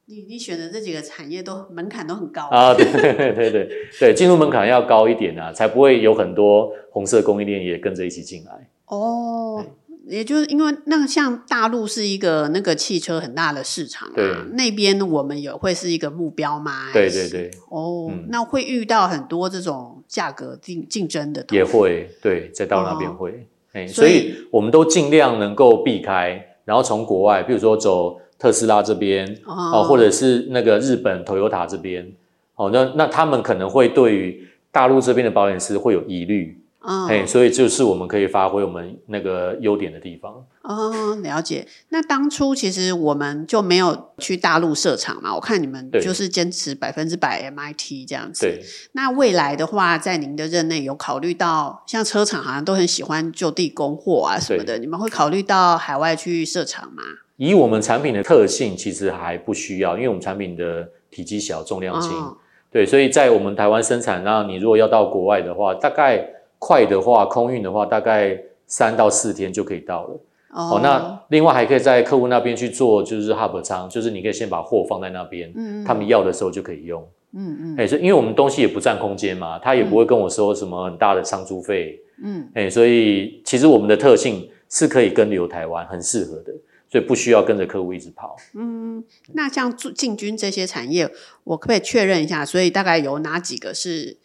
[0.06, 8.68] 你你选的这几个产业都门槛都很高啊，对 对对对对，进入门槛要高一点啊，才不会有很多红色供应链也跟着一起进来。
[8.88, 9.64] 哦，
[10.06, 16.90] 也就是因为那个像大陆是一个那个汽车很大的市场啊，对那边我们也会是一个目标吗？
[16.92, 17.50] 对对对。
[17.70, 28.20] 哦，嗯、那会遇到很多这种价格竞竞争的，也会对，在到那边会，哎、哦，所以我们都尽量能够避开，然后从国外，比如说走。
[28.36, 32.12] 特斯拉这边哦，或者是那个日本 Toyota 这边
[32.56, 40.44] 哦，那那他们可能会对于大陆这边的保险丝会有疑虑，嗯，哎，所以就是我们可以发挥我们那个优点的地方。
[40.62, 41.66] 哦，了解。
[41.88, 48.46] 那当初其实我们就没有去大陆设厂嘛，我看你们就是坚持百分之百 MIT 这样子。
[48.46, 48.62] 对。
[48.92, 57.02] 那未来的话，在您的任内有考虑到，像车厂好像都很喜欢就地供货啊什么的，你们会考虑到海外去设厂吗？
[57.36, 62.36] 以我们产品的特性，其实还不需要，因为我们产品的体积小、重量轻，哦、
[62.70, 64.22] 对，所以在我们台湾生产。
[64.22, 66.24] 那你如果要到国外的话，大概
[66.66, 70.14] 快的话，空运的话，大概三到四天就可以到了。
[70.48, 77.06] 哦，哦，那另外还可以在客户那边去做，就是 hub 仓，就是你可以先把货放在那边，嗯，他们要的时候就可以用。
[77.34, 82.00] 嗯嗯，哎，所以因为我们东西也不占空间嘛，他也不会跟我说什么很大的仓租费。
[82.22, 86.52] 嗯，哎，所以其实我们的特性是可以跟留台湾，很适合的。
[86.90, 88.36] 所以不需要跟着客户一直跑。
[88.54, 91.10] 嗯，那像进军这些产业，
[91.42, 92.44] 我可不可以确认一下？
[92.44, 94.16] 所以大概有哪几个是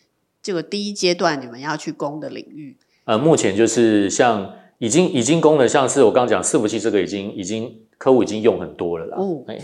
[0.50, 2.76] 这个第一阶段你们要去攻的领域？
[3.06, 9.18] 呃，目前就是像已经已经攻的，像是我刚刚讲伺服器这个已经已经客户已经用很多了啦。
[9.20, 9.60] 哦，哎，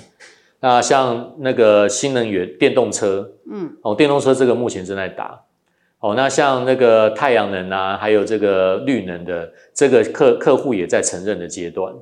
[0.59, 5.41] 那像那个新能源电动车，嗯，哦，电动车这个目前正在打。
[6.01, 11.95] 哦，那像那个太阳能啊，还有这个绿能的这个客客户也在承认的阶段。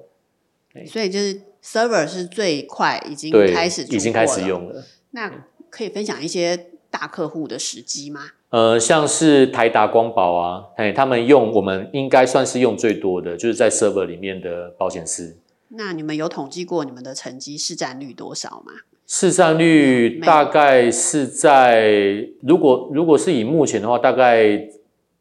[0.86, 4.84] 所以就是 server 是最快已经开始已经开始用了。
[5.12, 5.32] 那
[5.69, 8.32] 可以分享一些大客户的时机吗？
[8.54, 15.36] 呃，像是台达光宝啊，哎，他们用我们应该算是用最多的，就是在 server 里面的保险丝。
[15.70, 18.74] 那你们有统计过你们的成绩市占率多少吗？
[19.08, 24.70] 市占率大概是在，如果如果是以目前的话，大概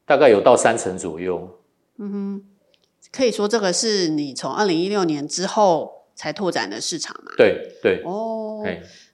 [0.05, 1.59] 大概有到三成左右。
[1.97, 2.45] 嗯哼。
[3.11, 7.33] 可以说这个是你从二零一六年之后才拓展的市场嘛？
[7.39, 8.03] 对对。
[8.05, 8.63] 哦，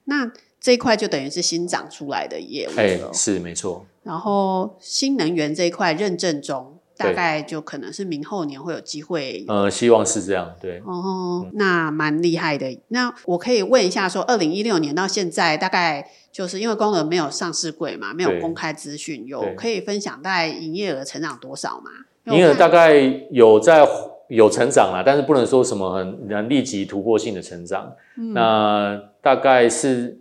[0.06, 2.82] 那这一块就等于是新长出来的业务了。
[2.82, 3.86] 哎，是没错。
[4.02, 9.44] 然后新能源这一块认证中，大概就可能是明后年会有机会。
[9.46, 10.52] 呃，希望是这样。
[10.60, 10.82] 对。
[10.84, 12.80] 哦，那蛮厉害的。
[12.88, 21.90] 那我可以问一下，说二零一六年到现在，大概就是因为光合没有上市柜嘛，没有公开资讯，有可以分享大概营业额成长多少吗？
[22.24, 22.94] 营业额大概
[23.30, 23.86] 有在
[24.28, 27.92] 有成长啦，但是不能说什么很很立即突破性的成长。
[28.16, 30.18] 嗯、那大概是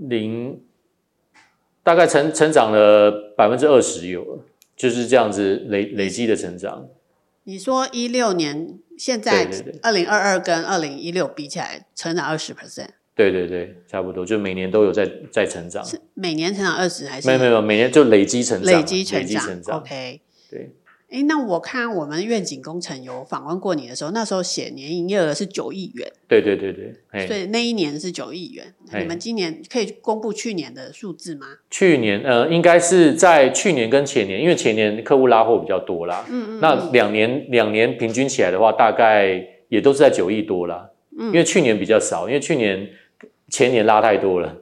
[0.00, 0.60] 零，
[1.82, 4.44] 大概成成长了百分之二十有了，
[4.76, 6.88] 就是这样子累累积的成长。
[7.44, 9.48] 你说一六年现在
[9.82, 12.88] 二零二二跟二零一六比起来成长二十 percent？
[13.14, 15.84] 对对对，差不多，就每年都有在在成长。
[15.84, 17.26] 是每年成长二十还是？
[17.26, 19.78] 没有没有，每年就累积成长，累积成长，累积成长。
[19.78, 20.70] OK，对。
[21.10, 26.08] 哎，那我看我们愿景工程有访问过你的时候，那时候写年营业额是九亿元。
[26.28, 28.72] 对对对对，所以那一年是九亿元。
[28.96, 31.48] 你们今年可以公布去年的数字吗？
[31.68, 36.24] 去年呃，应该是在去年跟前年，因为前年客户拉货比较多啦。
[36.28, 36.60] 嗯嗯。
[36.60, 40.90] 那两年两年平均起来的话，大概也都是在九亿多啦。
[41.18, 41.26] 嗯。
[41.26, 42.88] 因为去年比较少，因为去年
[43.48, 44.56] 前年拉太多了，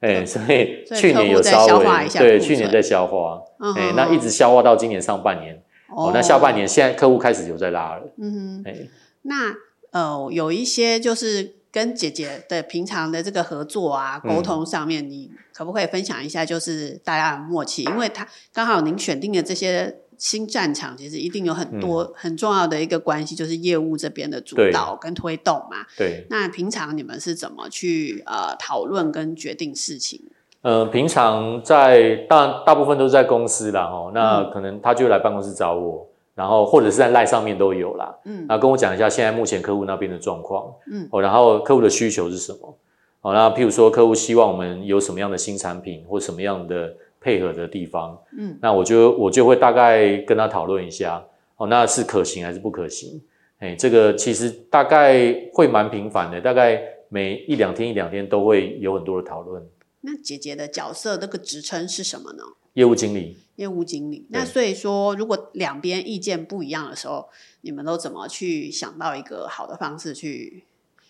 [0.00, 1.86] 哎，所以去年有稍微
[2.18, 3.40] 对，去年在消化，
[3.74, 5.58] 哎，那一直消化到今年上半年。
[5.94, 8.02] 哦，那下半年现在客户开始有在拉了。
[8.18, 8.90] 嗯哼，欸、
[9.22, 9.54] 那
[9.90, 16.44] 呃有一些就是跟姐姐的平常的这个合作啊沟通上面，你可不可以分享一下？
[16.44, 25.86] 就是大家的默契，因为他刚好您选定的这些新战场，其实一定有很多很重要的一个关系，就是业务这边的主导跟推动嘛。
[25.96, 30.22] 对，那平常你们是怎么去呃讨论跟决定事情？
[30.64, 42.74] 呃，平常在大大部分都是在公司啦，哦，那可能他就来办公室找我，然后或者是在赖上面都有啦，嗯，那跟我讲一下现在目前客户那边的状况，嗯，哦，然后客户的需求是什么，
[43.20, 51.22] 哦，那譬如说客户希望我们有什么样的新产品或什么样的配合的地方，嗯，那我就我就会大概跟他讨论一下，
[51.58, 53.20] 哦，那是可行还是不可行？
[53.58, 59.62] 哎，这个其实大概会蛮频繁的，大概每一两天一两天都会有很多的讨论。
[60.04, 62.44] 那姐姐的角色那个职称是什么呢？
[62.74, 63.36] 业务经理。
[63.56, 64.26] 业务经理。
[64.30, 67.28] 那所以说，如果两边意见不一样的时候，
[67.62, 70.64] 你们都怎么去想到一个好的方式去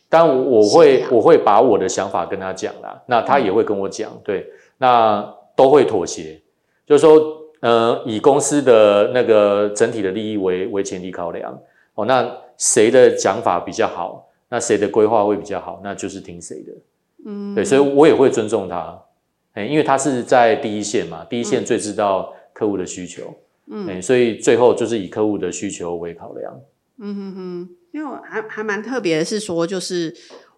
[0.09, 4.47] 但我会我会把我的想法跟他讲啦，那他也会跟我讲，对，
[4.79, 6.41] 那都会妥协，
[6.87, 7.19] 就是说，
[7.61, 11.59] 呃，以公司的那个整体的利益为为前提考量，
[11.95, 16.73] 哦，那谁的讲法比较好，那谁的规划会比较好，那就是听谁的，
[17.25, 19.03] 嗯，对，所以我也会尊重他，
[19.55, 23.35] 哎，因为他是在第一线嘛，第一线最知道客户的需求，
[23.71, 26.61] 嗯，哎，所以最后就是以客户的需求为考量，
[26.99, 27.69] 嗯哼哼。
[27.95, 30.13] 因为还还蛮特别的是说，就是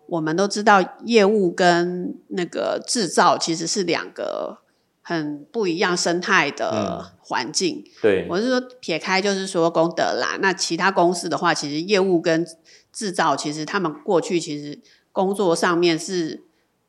[0.07, 4.57] 我们都知道业务跟那个制造其实是两个
[5.03, 7.85] 很不一样生态的环境。
[7.85, 12.47] 嗯、对，我是说撇开就是说功德啦，那其他公司的话，其实业务跟
[12.91, 14.81] 制造其实他们过去其实
[15.13, 16.43] 工作上面是。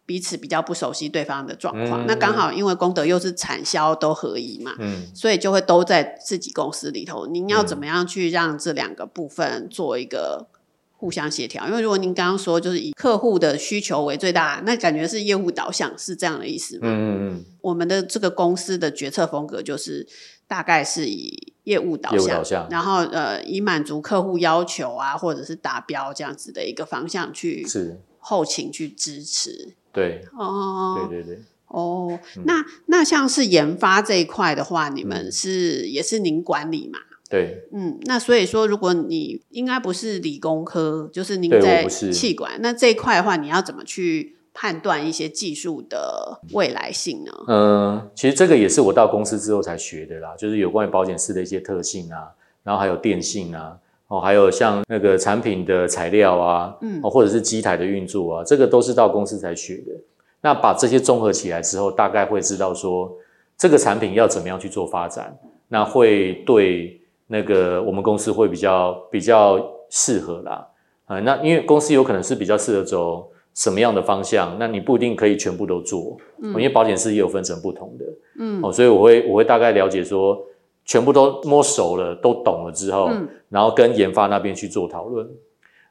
[0.07, 7.27] 彼此比较不熟悉对方的状况，嗯、那刚好因为功德又是产销都合一嘛，嗯、所以就会都在自己公司里头。
[7.27, 10.47] 您要怎么样去让这两个部分做一个
[10.95, 11.67] 互相协调？
[11.67, 16.83] 因为如果您刚刚说就是以客户的需求为最大，那感觉是业务导向，是这样的意思吗？
[16.83, 17.45] 嗯嗯嗯。
[17.59, 20.07] 我们的这个公司的决策风格就是
[20.47, 29.73] 大概是以业务导向，导向然后呃以满足客户要求啊，或者是达标这样子的一个方向去是后勤去支持。
[29.97, 36.99] 对哦，对对对哦，那那像是研发这一块的话，你们是、嗯、也是您管理嘛？
[37.27, 47.31] 对，嗯，那所以说，如果你应该不是理工科，就是您在气管，那这一块的话，你要怎么去判断一些技术的未来性呢？
[47.47, 52.29] 嗯，其实这个也是我到公司之后才学的啦，就是有关于保险丝的一些特性啊，
[52.63, 53.79] 然后还有电信啊。
[54.07, 59.91] 哦，还有像那个产品的材料啊，嗯，或者是机台的运作啊，这个都是到公司才学的。
[60.39, 63.11] 那把这些综合起来之后，大概会知道说
[63.57, 70.65] 这个产品要怎么样去做发展，那会对那个我们公司会比较比较适合啦。
[71.05, 78.05] 啊，那因为公司有可能是比较适合走什么样的方向，那你不一定可以全部都做，嗯，因为保险丝也有分成不同的，
[78.39, 80.41] 嗯，哦，所以我会我会大概了解说。
[80.87, 85.29] 全部都摸熟了，都懂了之后，嗯、然后跟研发那边去做讨论，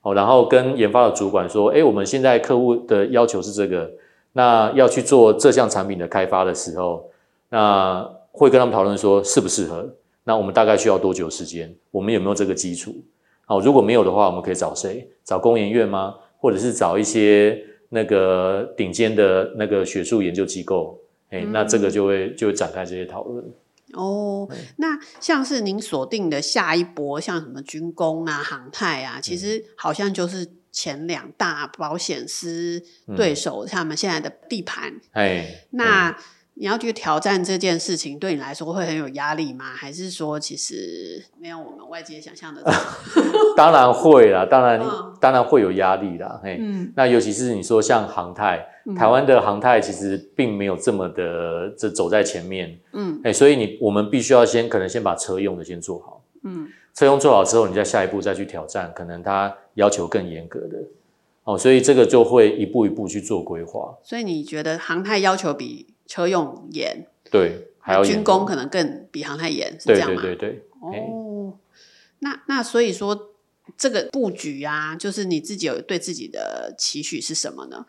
[0.00, 3.88] 哦，然后跟研发的主管说，诶，我们现在客户的要求是这个，
[4.32, 7.09] 那要去做这项产品的开发的时候，
[7.50, 9.87] 那会跟他们讨论说适不适合，
[10.24, 12.94] 那我们大概需要多久时间，我们有没有这个基础？
[13.44, 15.06] 好，如果没有的话，我们可以找谁？
[15.22, 16.14] 找工研院吗？
[16.38, 20.98] 或者是找一些那个顶尖的那个学术研究机构？
[21.30, 23.44] 诶，那这个就会就会展开这些讨论。
[23.96, 32.82] 哦，那像是您锁定的下一波，像什么军工啊、航太啊，其实好像就是前两大保险师
[33.16, 35.00] 对手，他们现在的地盘。
[35.12, 36.16] 哎，那
[36.54, 39.64] 你要去挑战这件事情，对你来说会很有压力吗？
[39.74, 42.62] 还是说其实没有我们外界想象的？
[43.56, 46.38] 当然会啦，当然、嗯、当然会有压力啦。
[46.42, 48.75] 嘿，嗯、那尤其是你说像航太。
[48.94, 60.85] 台湾的航太其实并没有这么的这走在前面，嗯，哎，所以你我们必须要先可能先把车用的先做好，嗯，车用做好之后，你再下一步再去挑战，可能它要求更严格的，
[61.42, 63.96] 哦，所以这个就会一步一步去做规划。
[64.05, 67.07] 所以你觉得航太要求比车用严？
[67.29, 70.22] 对，还有军工可能更比航太严，是这样吗？
[70.22, 70.62] 对对对对。
[70.81, 71.55] 哦，
[72.20, 73.31] 那那所以说
[73.77, 77.85] 这个布局啊，就是你自己有对自己的期许是什么呢？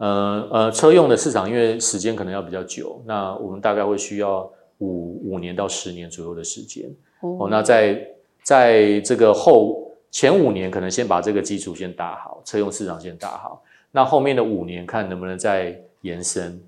[0.00, 6.90] 呃呃，车用的市场，因为时间可能要比较久，那我们大概会需要五五年到十年左右的时间。
[7.20, 8.08] 哦，哦，那在
[8.42, 13.62] 在这个后前五年，可能先把这个基础先打好，车用市场先打好。
[13.90, 16.58] 那后面的五年，看能不能再延伸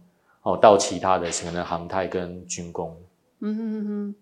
[0.42, 2.94] 哦，到其他的可能航太跟军工。
[3.40, 4.14] 嗯哼哼哼，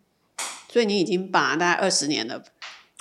[0.69, 2.41] 所以你已经把大概二十年了。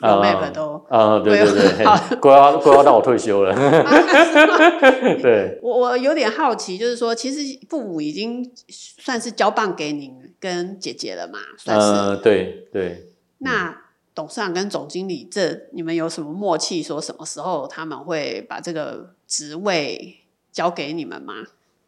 [0.02, 3.54] 呃，都啊，对对对，规划规划到我退休了。
[5.22, 11.40] 对，我我有点好奇，就是说，其实父母已经算是交棒给您跟姐姐了嘛？
[11.58, 11.86] 算是。
[11.86, 13.08] 呃，对对。
[13.40, 13.76] 那
[14.16, 16.82] 董事长跟总经理，这你们有什么默契？
[16.82, 20.16] 说什么时候他们会把这个职位
[20.54, 21.34] 交给你们吗？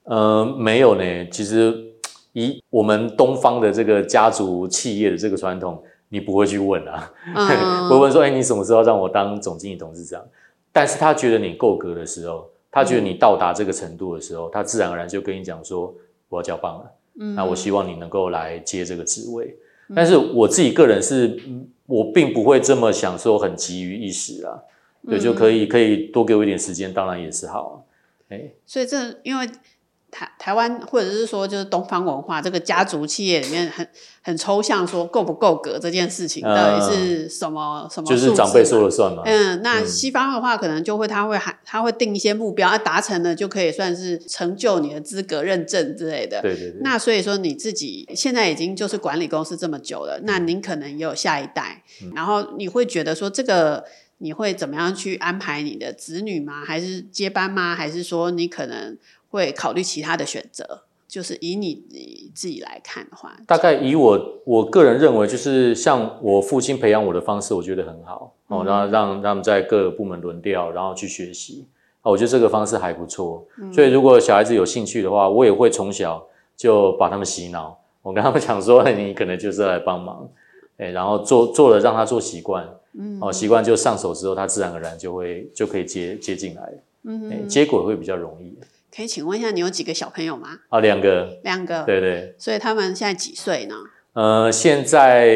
[0.04, 1.26] 呃，没有呢。
[1.32, 1.94] 其实
[2.34, 5.82] 以我们东方的这个家族企业的这个传统。
[6.14, 10.22] 你不会去问啊，嗯、 不会问说，哎、欸，你什么时候让我当总经理、董事长？
[10.74, 15.94] 但是他觉得你够格的时候，他觉得你到达这个程度的时候，他自然而然就跟你讲说，
[16.28, 16.92] 我要交棒了。
[17.20, 19.58] 嗯，那我希望你能够来接这个职位。
[19.88, 21.40] 嗯、但是我自己个人是，
[21.86, 24.60] 我并不会这么想说很急于一时啊。
[25.08, 27.86] 对，就可以可以多给我一点时间，当然也是好。
[28.28, 29.50] 哎，所以这因为。
[30.12, 33.88] 台台湾或者是说就是东方文化这个家族企业里面很
[34.22, 38.06] 很抽象，说够不够格这件事情到底是什么、嗯、什么？
[38.06, 39.24] 就是长辈说了算嘛。
[39.26, 46.42] 嗯，那西方的话可能就会他会还他会定一些目标，啊达成了就可以算是成就你的资格认证之类的。
[46.42, 46.82] 对对对。
[46.82, 53.86] 那所以说你自己现在已经就是管理公司这么久了，那您可能也有下一代，嗯、然后你会觉得说这个
[54.18, 56.66] 你会怎么样去安排你的子女吗？
[56.66, 57.74] 还是接班吗？
[57.74, 58.98] 还是说你可能？
[59.32, 71.66] 会考虑其他的选择，就是以你，你自己来看的话，大概以我我个人认为，就是像我父亲培养我的方式，我觉得很好哦，然后让让他们在各个部门轮调，然后去学习，
[72.04, 73.46] 我觉得这个方式还不错。
[73.58, 76.26] 嗯、所以如果小孩子有兴趣的话，我也会从小
[76.56, 77.78] 就把他们洗脑。
[78.02, 80.28] 我跟他们 讲说，你可能就是来帮忙，
[80.78, 86.74] 哎然后做做了让他做习惯，嗯，哦，习惯就上手之后，他自然而然就会就可以接接进来，
[87.04, 88.58] 嗯，接轨会比较容易。
[88.96, 90.60] 可以请问一下，你有几个小朋友吗？
[90.70, 92.36] 啊，两个，两个，对对。
[92.38, 93.76] 所以他们现在几岁呢？
[94.14, 95.30] 呃，现在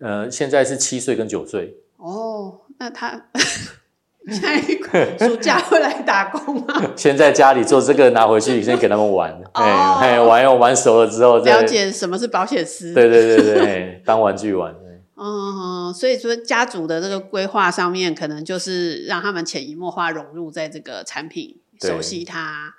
[0.00, 1.76] 呃，现在是七岁跟九岁。
[1.98, 3.26] 哦，那他
[4.28, 6.92] 现在暑假会来打工吗？
[6.96, 12.94] 先在家里做这个，拿回去先给他们玩， 哎、哦，玩玩熟了之后再，了解什么是保险丝。
[12.94, 14.74] 对对对对，当玩具玩。
[15.22, 21.59] 嗯，所以说家族的这个规划上面，可能就是让他们潜移默化融入在这个产品。
[21.80, 22.74] 熟悉他，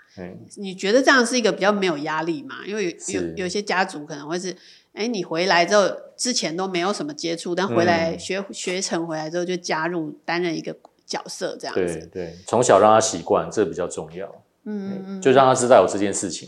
[0.58, 2.58] 你觉得这样是一个比较没有压力嘛？
[2.68, 4.56] 因为有有有些家族可能会是，
[4.94, 10.76] 哎，你回来之后之前都没有什么接触，但回来学、嗯、学成回来之后就加入担任一个
[11.06, 12.10] 角色这样子。
[12.14, 14.28] 对对，从小让他习惯，这比较重要。
[14.66, 16.48] 嗯嗯，就让他知道有这件事情，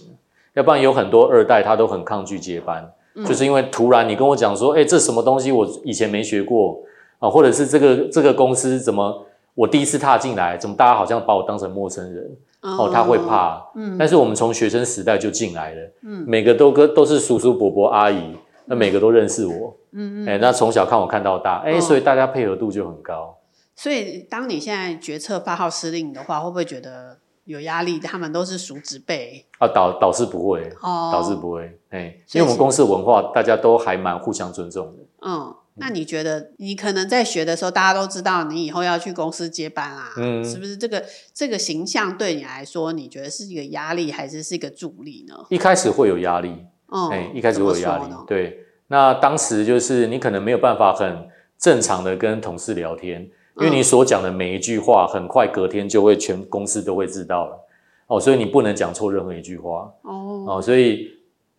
[0.53, 6.83] 要不然有很多二代他都很抗拒接班，嗯、就是因为突然你跟我讲说，哎，这什么东西我以前没学过
[7.17, 9.25] 啊，或者是这个这个公司怎么？
[9.55, 12.37] 我第一次踏进来，怎么大家好像把我当成陌生人？
[12.61, 13.61] 哦，他会怕。
[13.75, 18.35] 嗯，但是我们从学生时代就进来了，嗯，每个都跟都是叔叔伯伯阿姨，
[18.65, 23.37] 那每个都认识我，嗯嗯，哎，那从小看我看到大，哎，所以大家配合度就很高。
[23.75, 27.99] 所以当你现在决策发号施令的话，会不会觉得有压力？
[27.99, 35.53] 他们都是叔侄辈啊，导导师不会，哦，导师不会，哎，因为我们公司文化大家都还蛮互相尊重的，嗯。
[35.75, 40.77] 那你觉得，你可能在学的时候，大家都知道你以后要去公司接班啦，嗯，是不是？
[40.77, 41.03] 这个
[41.33, 45.33] 这个形象对你来说，你觉得是一个压力，还是是一个助力呢？
[45.49, 46.53] 一开始会有压力，
[46.91, 48.59] 嗯，哎，一开始会有压力，对。
[48.87, 57.59] 那当时就是你可能没有办法很正常的跟同事聊天，因为你所讲的每一句话，很快隔天就会全公司都会知道了，
[58.07, 61.09] 哦，所以你不能讲错任何一句话，哦，哦，所以。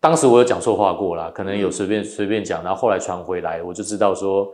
[0.05, 4.52] 当时我有讲错话过啦，可能有随便随便讲，然后后来传回来，我就知道说，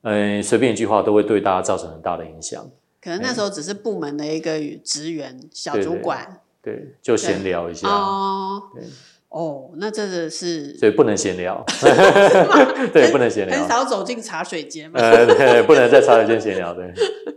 [0.00, 2.66] 嗯，随便一句话都会对大家造成很大的影响。
[3.02, 8.62] 可能那时候只是部门的一个职员、小主管，对，对，对，就闲聊一下哦。
[8.74, 8.84] 对
[9.28, 11.62] 哦，那真的是，所以不能闲聊，
[12.94, 14.98] 对，不能闲聊，很少走进茶水间嘛。
[14.98, 16.90] 呃，对，不能在茶水间闲聊，对。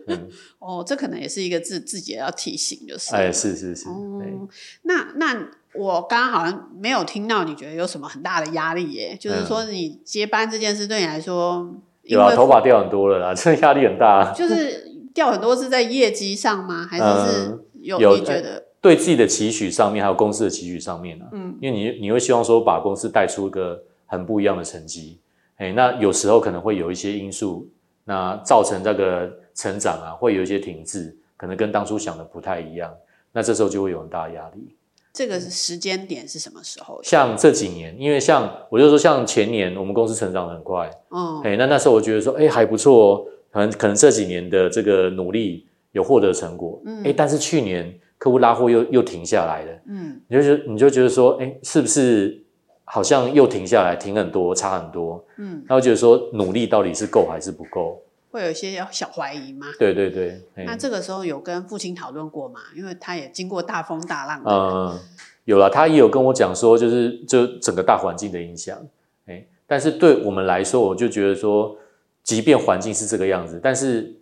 [0.07, 0.29] 嗯，
[0.59, 4.47] 哦，这可能也是一个自自己要提醒，就是，哎，是是是，哦，
[4.83, 5.45] 那那。
[5.73, 11.71] 我刚刚好像没有听到你觉得有什么很大的压力耶，就是说你接班这件事对你来说，
[12.03, 14.33] 有啊，头发掉很多了啦， 这压力很大。
[14.33, 16.87] 就是掉很多是在业绩上吗？
[16.89, 21.25] 还是是有你觉得对自己的期许上面，还有公司的期许上面呢？
[21.33, 25.19] 嗯，因为你你会希望说把公司带出一个很不一样的成绩，
[25.57, 27.69] 哎，那有时候可能会有一些因素，
[28.05, 32.91] 那造成这个成长啊会有一些停滞，可能跟当初想的不太一样，
[33.33, 34.75] 那这时候就会有很大的压力。
[35.11, 36.99] 这个时间点是什么时候？
[37.03, 52.43] 像这几年，因为像我就说，像前年我们公司成长得很快，嗯，哎，那那时候我觉得说，哎，还不错哦，可能可能这几年的这个努力有获得成果，嗯，哎，但是去年客户拉货又又停下来了，嗯，你就觉你就觉得说，哎，是不是
[52.85, 58.01] 好像又停下来，停很多，差很多，嗯，然后觉得说努力到底是够还是不够？
[58.31, 59.67] 会有一些小怀疑吗？
[59.79, 60.41] 对对对。
[60.65, 62.59] 那这个时候有跟父亲讨论过吗？
[62.75, 64.43] 因为他也经过大风大浪。
[64.45, 64.99] 嗯，
[65.45, 68.77] 有了，他也有跟我讲说，就是就整个大环境的影响。
[69.25, 71.75] 哎，但是对我们来说，我就觉得说，
[72.23, 74.15] 即便环境是这个样子，但是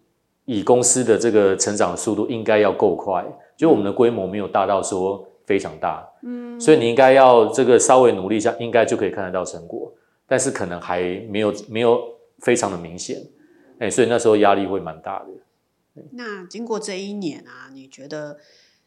[0.46, 3.26] 以公司的这个成长的速度应该要够快，
[3.58, 6.08] 就我们的规模没有大到说非常大。
[6.24, 9.92] 嗯，所以你应该要这个稍微努力一下，应该就可以看得到成果，
[10.26, 12.02] 但是可能还没有没有
[12.40, 13.22] 非常的明显。
[13.80, 16.04] 哎，所以那时候压力会蛮大的。
[16.12, 18.38] 那经过这一年啊，你觉得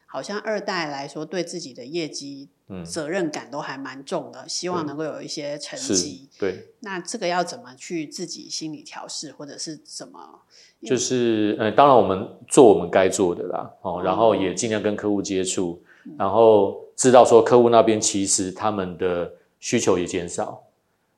[0.05, 2.49] 好像二代来说，对自己的业绩
[2.85, 6.29] 责任感都还蛮重的，嗯、希望能够有一些成绩。
[6.39, 6.67] 对。
[6.79, 10.39] 那这个要怎么去自己心理调试，或者是怎么？
[10.83, 20.63] 就是，呃，当然我们做我们该做的啦，哦，然后也尽量跟客户接触，嗯、然后知道说客户那边其实他们的需求也减少，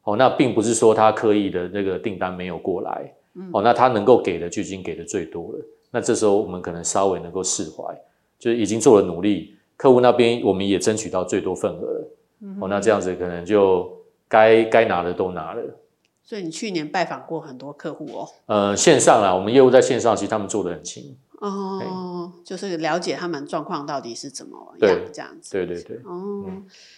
[0.04, 3.14] 哦，那并不是说他刻意的那个订单没有过来，
[3.52, 8.00] 哦，那他能够给的就已经给的最多了，那这时候我们可能稍微能够释怀，
[8.38, 12.08] 就是已经做了努力，客户那边我们也争取到最多份额了，
[12.62, 13.92] 哦，那这样子可能就
[14.28, 15.64] 该该拿的都拿了。
[16.24, 18.30] 所以你去年拜访过很多客户哦？
[18.46, 21.18] 呃，线上啦，我们业务在线上，其实他们做的很勤。
[21.46, 25.52] 哦，就是了解他们状况到底是怎么样，这样子。
[25.52, 25.98] 对对对。
[26.06, 26.46] 哦，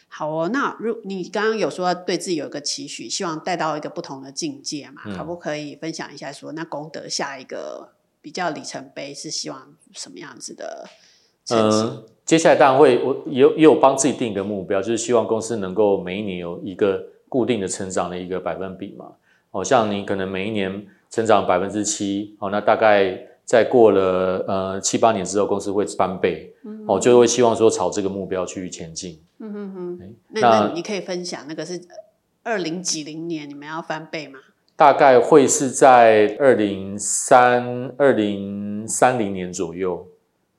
[0.07, 0.47] 好哦。
[0.53, 5.01] 那如你刚刚有说对自己有一个期许，希望带到一个不同的境界嘛？
[5.17, 10.87] 可不可以分享一下说，那功德下一个比较里程碑是希望什么样子的？
[11.49, 19.13] 嗯，接下来当然会，我也有也有帮自己定一个目标，就是希望公司能够每一年有一个固定的成长的一个百分比嘛。
[19.49, 23.29] 哦，像你可能每一年成长百分之七，哦，那大概。
[23.45, 26.51] 在过了呃七八年之后，公司会翻倍，
[26.87, 29.21] 哦，就会希望说朝这个目标去前进。
[29.39, 31.79] 嗯哼哼，那你可以分享那个是
[32.43, 34.39] 二零几零年你们要翻倍吗？
[34.75, 40.05] 大概会是在二零三二零三零年左右，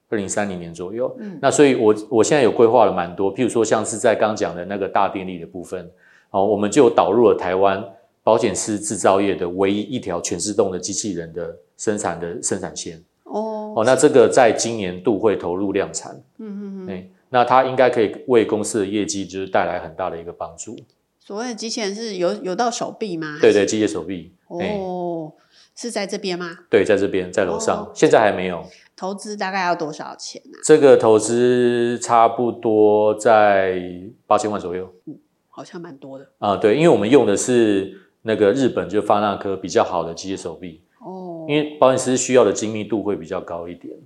[0.08, 1.14] 二零三零年左右。
[1.18, 5.90] 嗯，那所以我我现在有规划了蛮多，譬如说像是在刚讲的那个大电力的部分，
[6.30, 7.84] 哦，我们就导入了台湾
[8.26, 11.56] 保险丝制造业的唯一一条全自动的机器人的。
[11.78, 20.74] 生产的生产线哦哦，那这个在今年度会投入量产，嗯嗯嗯，那它应该可以为公司的业绩就是带来很大的一个帮助。
[21.20, 23.36] 所谓的机器人是有有到手臂吗？
[23.42, 25.42] 对对，机械手臂哦，欸、
[25.74, 26.60] 是在这边吗？
[26.70, 28.64] 对，在这边，在楼上，哦、现在还没有。
[28.96, 30.64] 投资大概要多少钱呢、啊？
[30.64, 33.82] 这个投资差不多在
[34.26, 35.18] 八千万左右，嗯，
[35.50, 36.56] 好像蛮多的啊、呃。
[36.56, 41.46] 对，因为我们用的是那个日本就发那颗比较好的机械手臂哦。
[41.48, 43.96] 因为保险丝需要的精密度会比较高一点，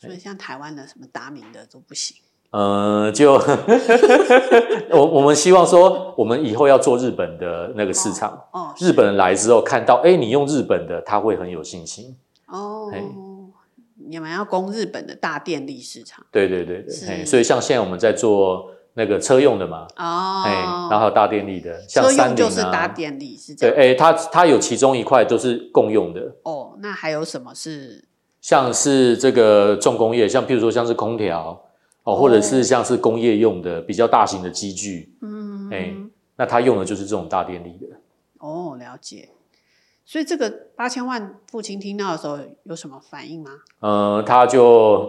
[0.00, 2.16] 所以像台湾的什么达明的都不行。
[2.50, 3.34] 呃，就
[4.90, 8.30] 我我们希望说，我们以后要做日本的那个市场。
[8.52, 12.16] 哦，哦日本人来之后看到，哎，你用日本的，他会很有信心。
[12.46, 12.90] 哦，
[14.08, 16.24] 你们要攻日本的大电力市场？
[16.30, 18.70] 对对对对，所以像现在我们在做。
[18.98, 23.76] 那个车用的嘛，哦，哎，然后还有大电力的，像三菱啊，就是大电力是这样。
[23.76, 26.34] 对，哎，它它有其中一块都是共用的。
[26.44, 28.02] 哦，那还有什么是？
[28.40, 31.60] 像是这个重工业，像譬如说像是空调
[32.04, 35.94] 哦，哦，或者是像是工业用的比较大型的机具，嗯，哎，
[36.36, 37.86] 那它用的就是这种大电力的。
[38.38, 39.28] 哦，了解。
[40.08, 43.50] 所以这个八千万父亲听到的时候有什么反应吗？
[43.80, 44.62] 呃，他就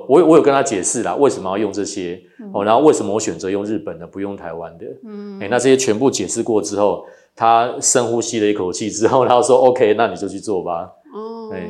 [0.09, 4.87] 我我有跟他解释啦，为什么要用这些、嗯、哦，然后为什么我选择用日本的，不用台湾的？
[5.05, 11.69] 嗯，哎，那这些全部解释过之后，他深呼吸了一口气之后，然后说：“OK，那你就去做吧。”哦，哎，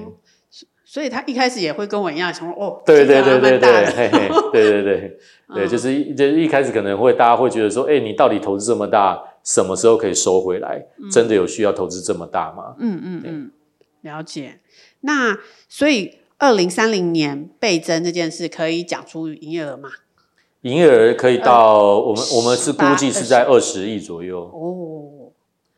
[0.85, 5.17] 所以他一开始也会跟我一样想说：“哦，对对对对对，嘿嘿，对对对
[5.53, 10.85] 对，就是就是一开始可能会大家会觉得说：哎，你到底投资这么大？”什么时候可以收回来？
[10.97, 12.75] 嗯、真的有需要投资这么大吗？
[12.79, 13.51] 嗯嗯嗯，
[14.01, 14.59] 了解。
[14.99, 15.37] 那
[15.69, 19.89] 所以二零三零年倍增这件事，可以讲出营业额吗？
[20.63, 24.41] 营业额可以到我们我们是估计是在二十亿左右。
[24.41, 25.31] 哦，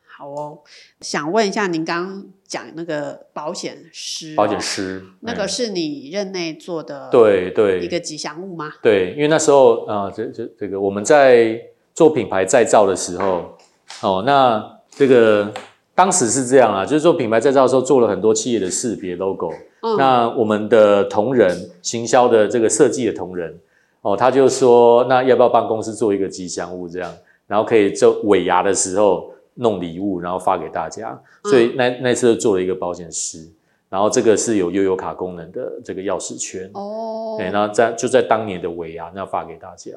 [0.04, 0.58] 好哦。
[1.00, 7.08] 想问一下，您刚刚讲那个保险丝，保险师那个是你任内做的？
[7.12, 8.72] 对对，一个吉祥物吗？
[8.82, 11.56] 对，因为那时候啊、呃，这这这个我们在
[11.94, 13.56] 做品牌再造的时候。
[14.02, 15.52] 哦，那这个
[15.94, 19.52] 当时是这样啊，就是做品牌再造的时候，做了很多企业的识别 logo。
[19.82, 19.96] 嗯。
[19.96, 23.54] 那我们的同仁，行销的这个设计的同仁，
[24.02, 27.12] 哦，他就说，那要不要帮公司做一个吉祥物这样，
[27.46, 31.20] 然后可以就尾牙的时候弄礼物，然后发给大家。
[31.44, 33.46] 所以那那次就做了一个保险丝，
[33.90, 36.70] 然后这个是有悠游卡功能的这个钥匙圈。
[36.72, 37.36] 哦。
[37.38, 39.90] 对，然后在就在当年的尾牙，那发给大家。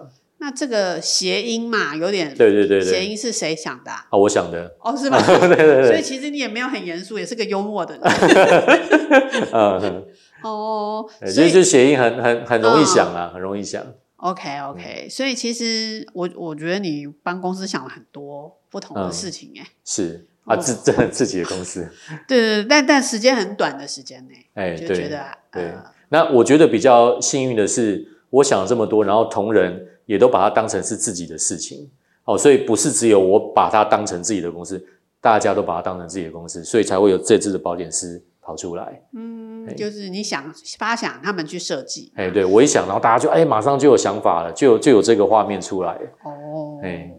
[0.43, 3.89] 那这个谐音嘛，有点对对对对，谐音是谁想的？
[3.89, 4.75] 啊，我想的。
[4.81, 5.17] 哦，是吗？
[5.25, 5.87] 对对对。
[5.87, 8.03] 所以其实你也没有很严肃，也是个幽默的人。
[10.43, 13.81] 哦，所以就谐音很很很容易想啊，很容易想。
[14.17, 21.89] OK OK，所以其实我我觉得你帮公司想了很多不同的事情，哎，是啊，自自自己的公司。
[22.27, 25.23] 对对对，但但时间很短的时间内，哎，就觉得
[25.53, 25.71] 对。
[26.09, 29.87] 那我觉得比较幸运的是，我想了这么多，然后同仁。
[30.05, 31.89] 也都把它当成是自己的事情，
[32.25, 34.83] 哦，所以不是只有我把它当成自己的公司，
[35.21, 39.01] 大家都把它当成自己的公司，所以才会有这支的保险师跑出来。
[39.13, 42.11] 嗯，就是你想发想，他们去设计。
[42.15, 45.93] 哎，对我一想，然后大家就哎，马上就有想法了，就就有这个画面出来。
[46.23, 47.13] 哦，哎，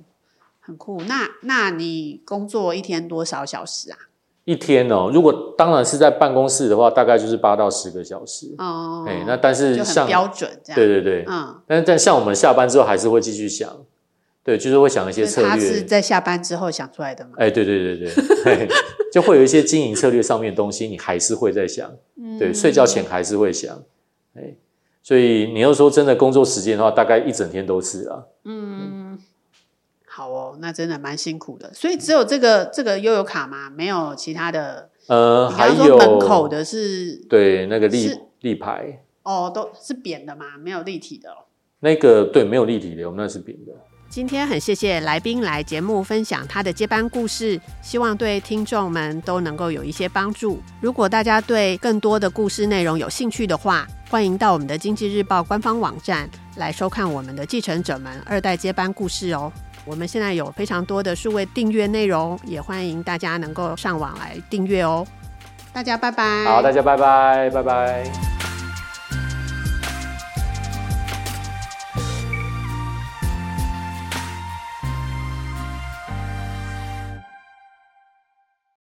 [0.61, 1.01] 很酷。
[1.03, 3.99] 那那你工作一天多少小时啊？
[4.45, 8.55] 一天哦，如果当然是在办公室的话，大概就是八到十个小时。
[8.59, 13.75] 哦，哎，那但是像标准这样，对对对，嗯，但是但像我们下班之后还是会继续想，
[14.45, 15.51] 对，就是会想一些策略。
[15.51, 17.31] 他是在下班之后想出来的吗？
[17.39, 18.09] 哎，对对对
[18.45, 18.69] 对，
[19.11, 21.91] 就会有一些经营策略上面的东西，你还是会在想。
[22.21, 23.75] 嗯、对，睡觉前还是会想。
[24.35, 24.55] 哎，
[25.03, 28.23] 所以你要说真的工作时间的话，大概一整天都是啊。
[28.45, 28.74] 嗯，
[30.17, 31.75] 好哦，那真的蛮辛苦的。
[31.75, 33.69] 所以只有这个这个悠游卡吗？
[33.69, 34.89] 没有其他的？
[35.09, 37.17] 呃，你刚刚说门口的是？
[37.29, 39.03] 对，那个立立牌。
[39.25, 40.57] 哦，都是扁的嘛？
[40.57, 41.35] 没有立体的哦。
[41.81, 43.73] 那个对，没有立体的，我们那是扁的。
[44.09, 50.61] 今天很谢谢来宾来节目分享他的接班故事，希望对听众们都能够有一些帮助。
[50.81, 59.53] 如果大家对更多的故事内容有兴趣的话，欢迎到我们的经济日报官方网站来收看我们的继承者们二代接班故事哦。
[59.85, 65.07] 我们现在有非常多的数位订阅内容，也欢迎大家能够上网来订阅哦。
[65.73, 66.45] 大家拜拜。
[66.45, 68.54] 好，大家拜拜，拜拜。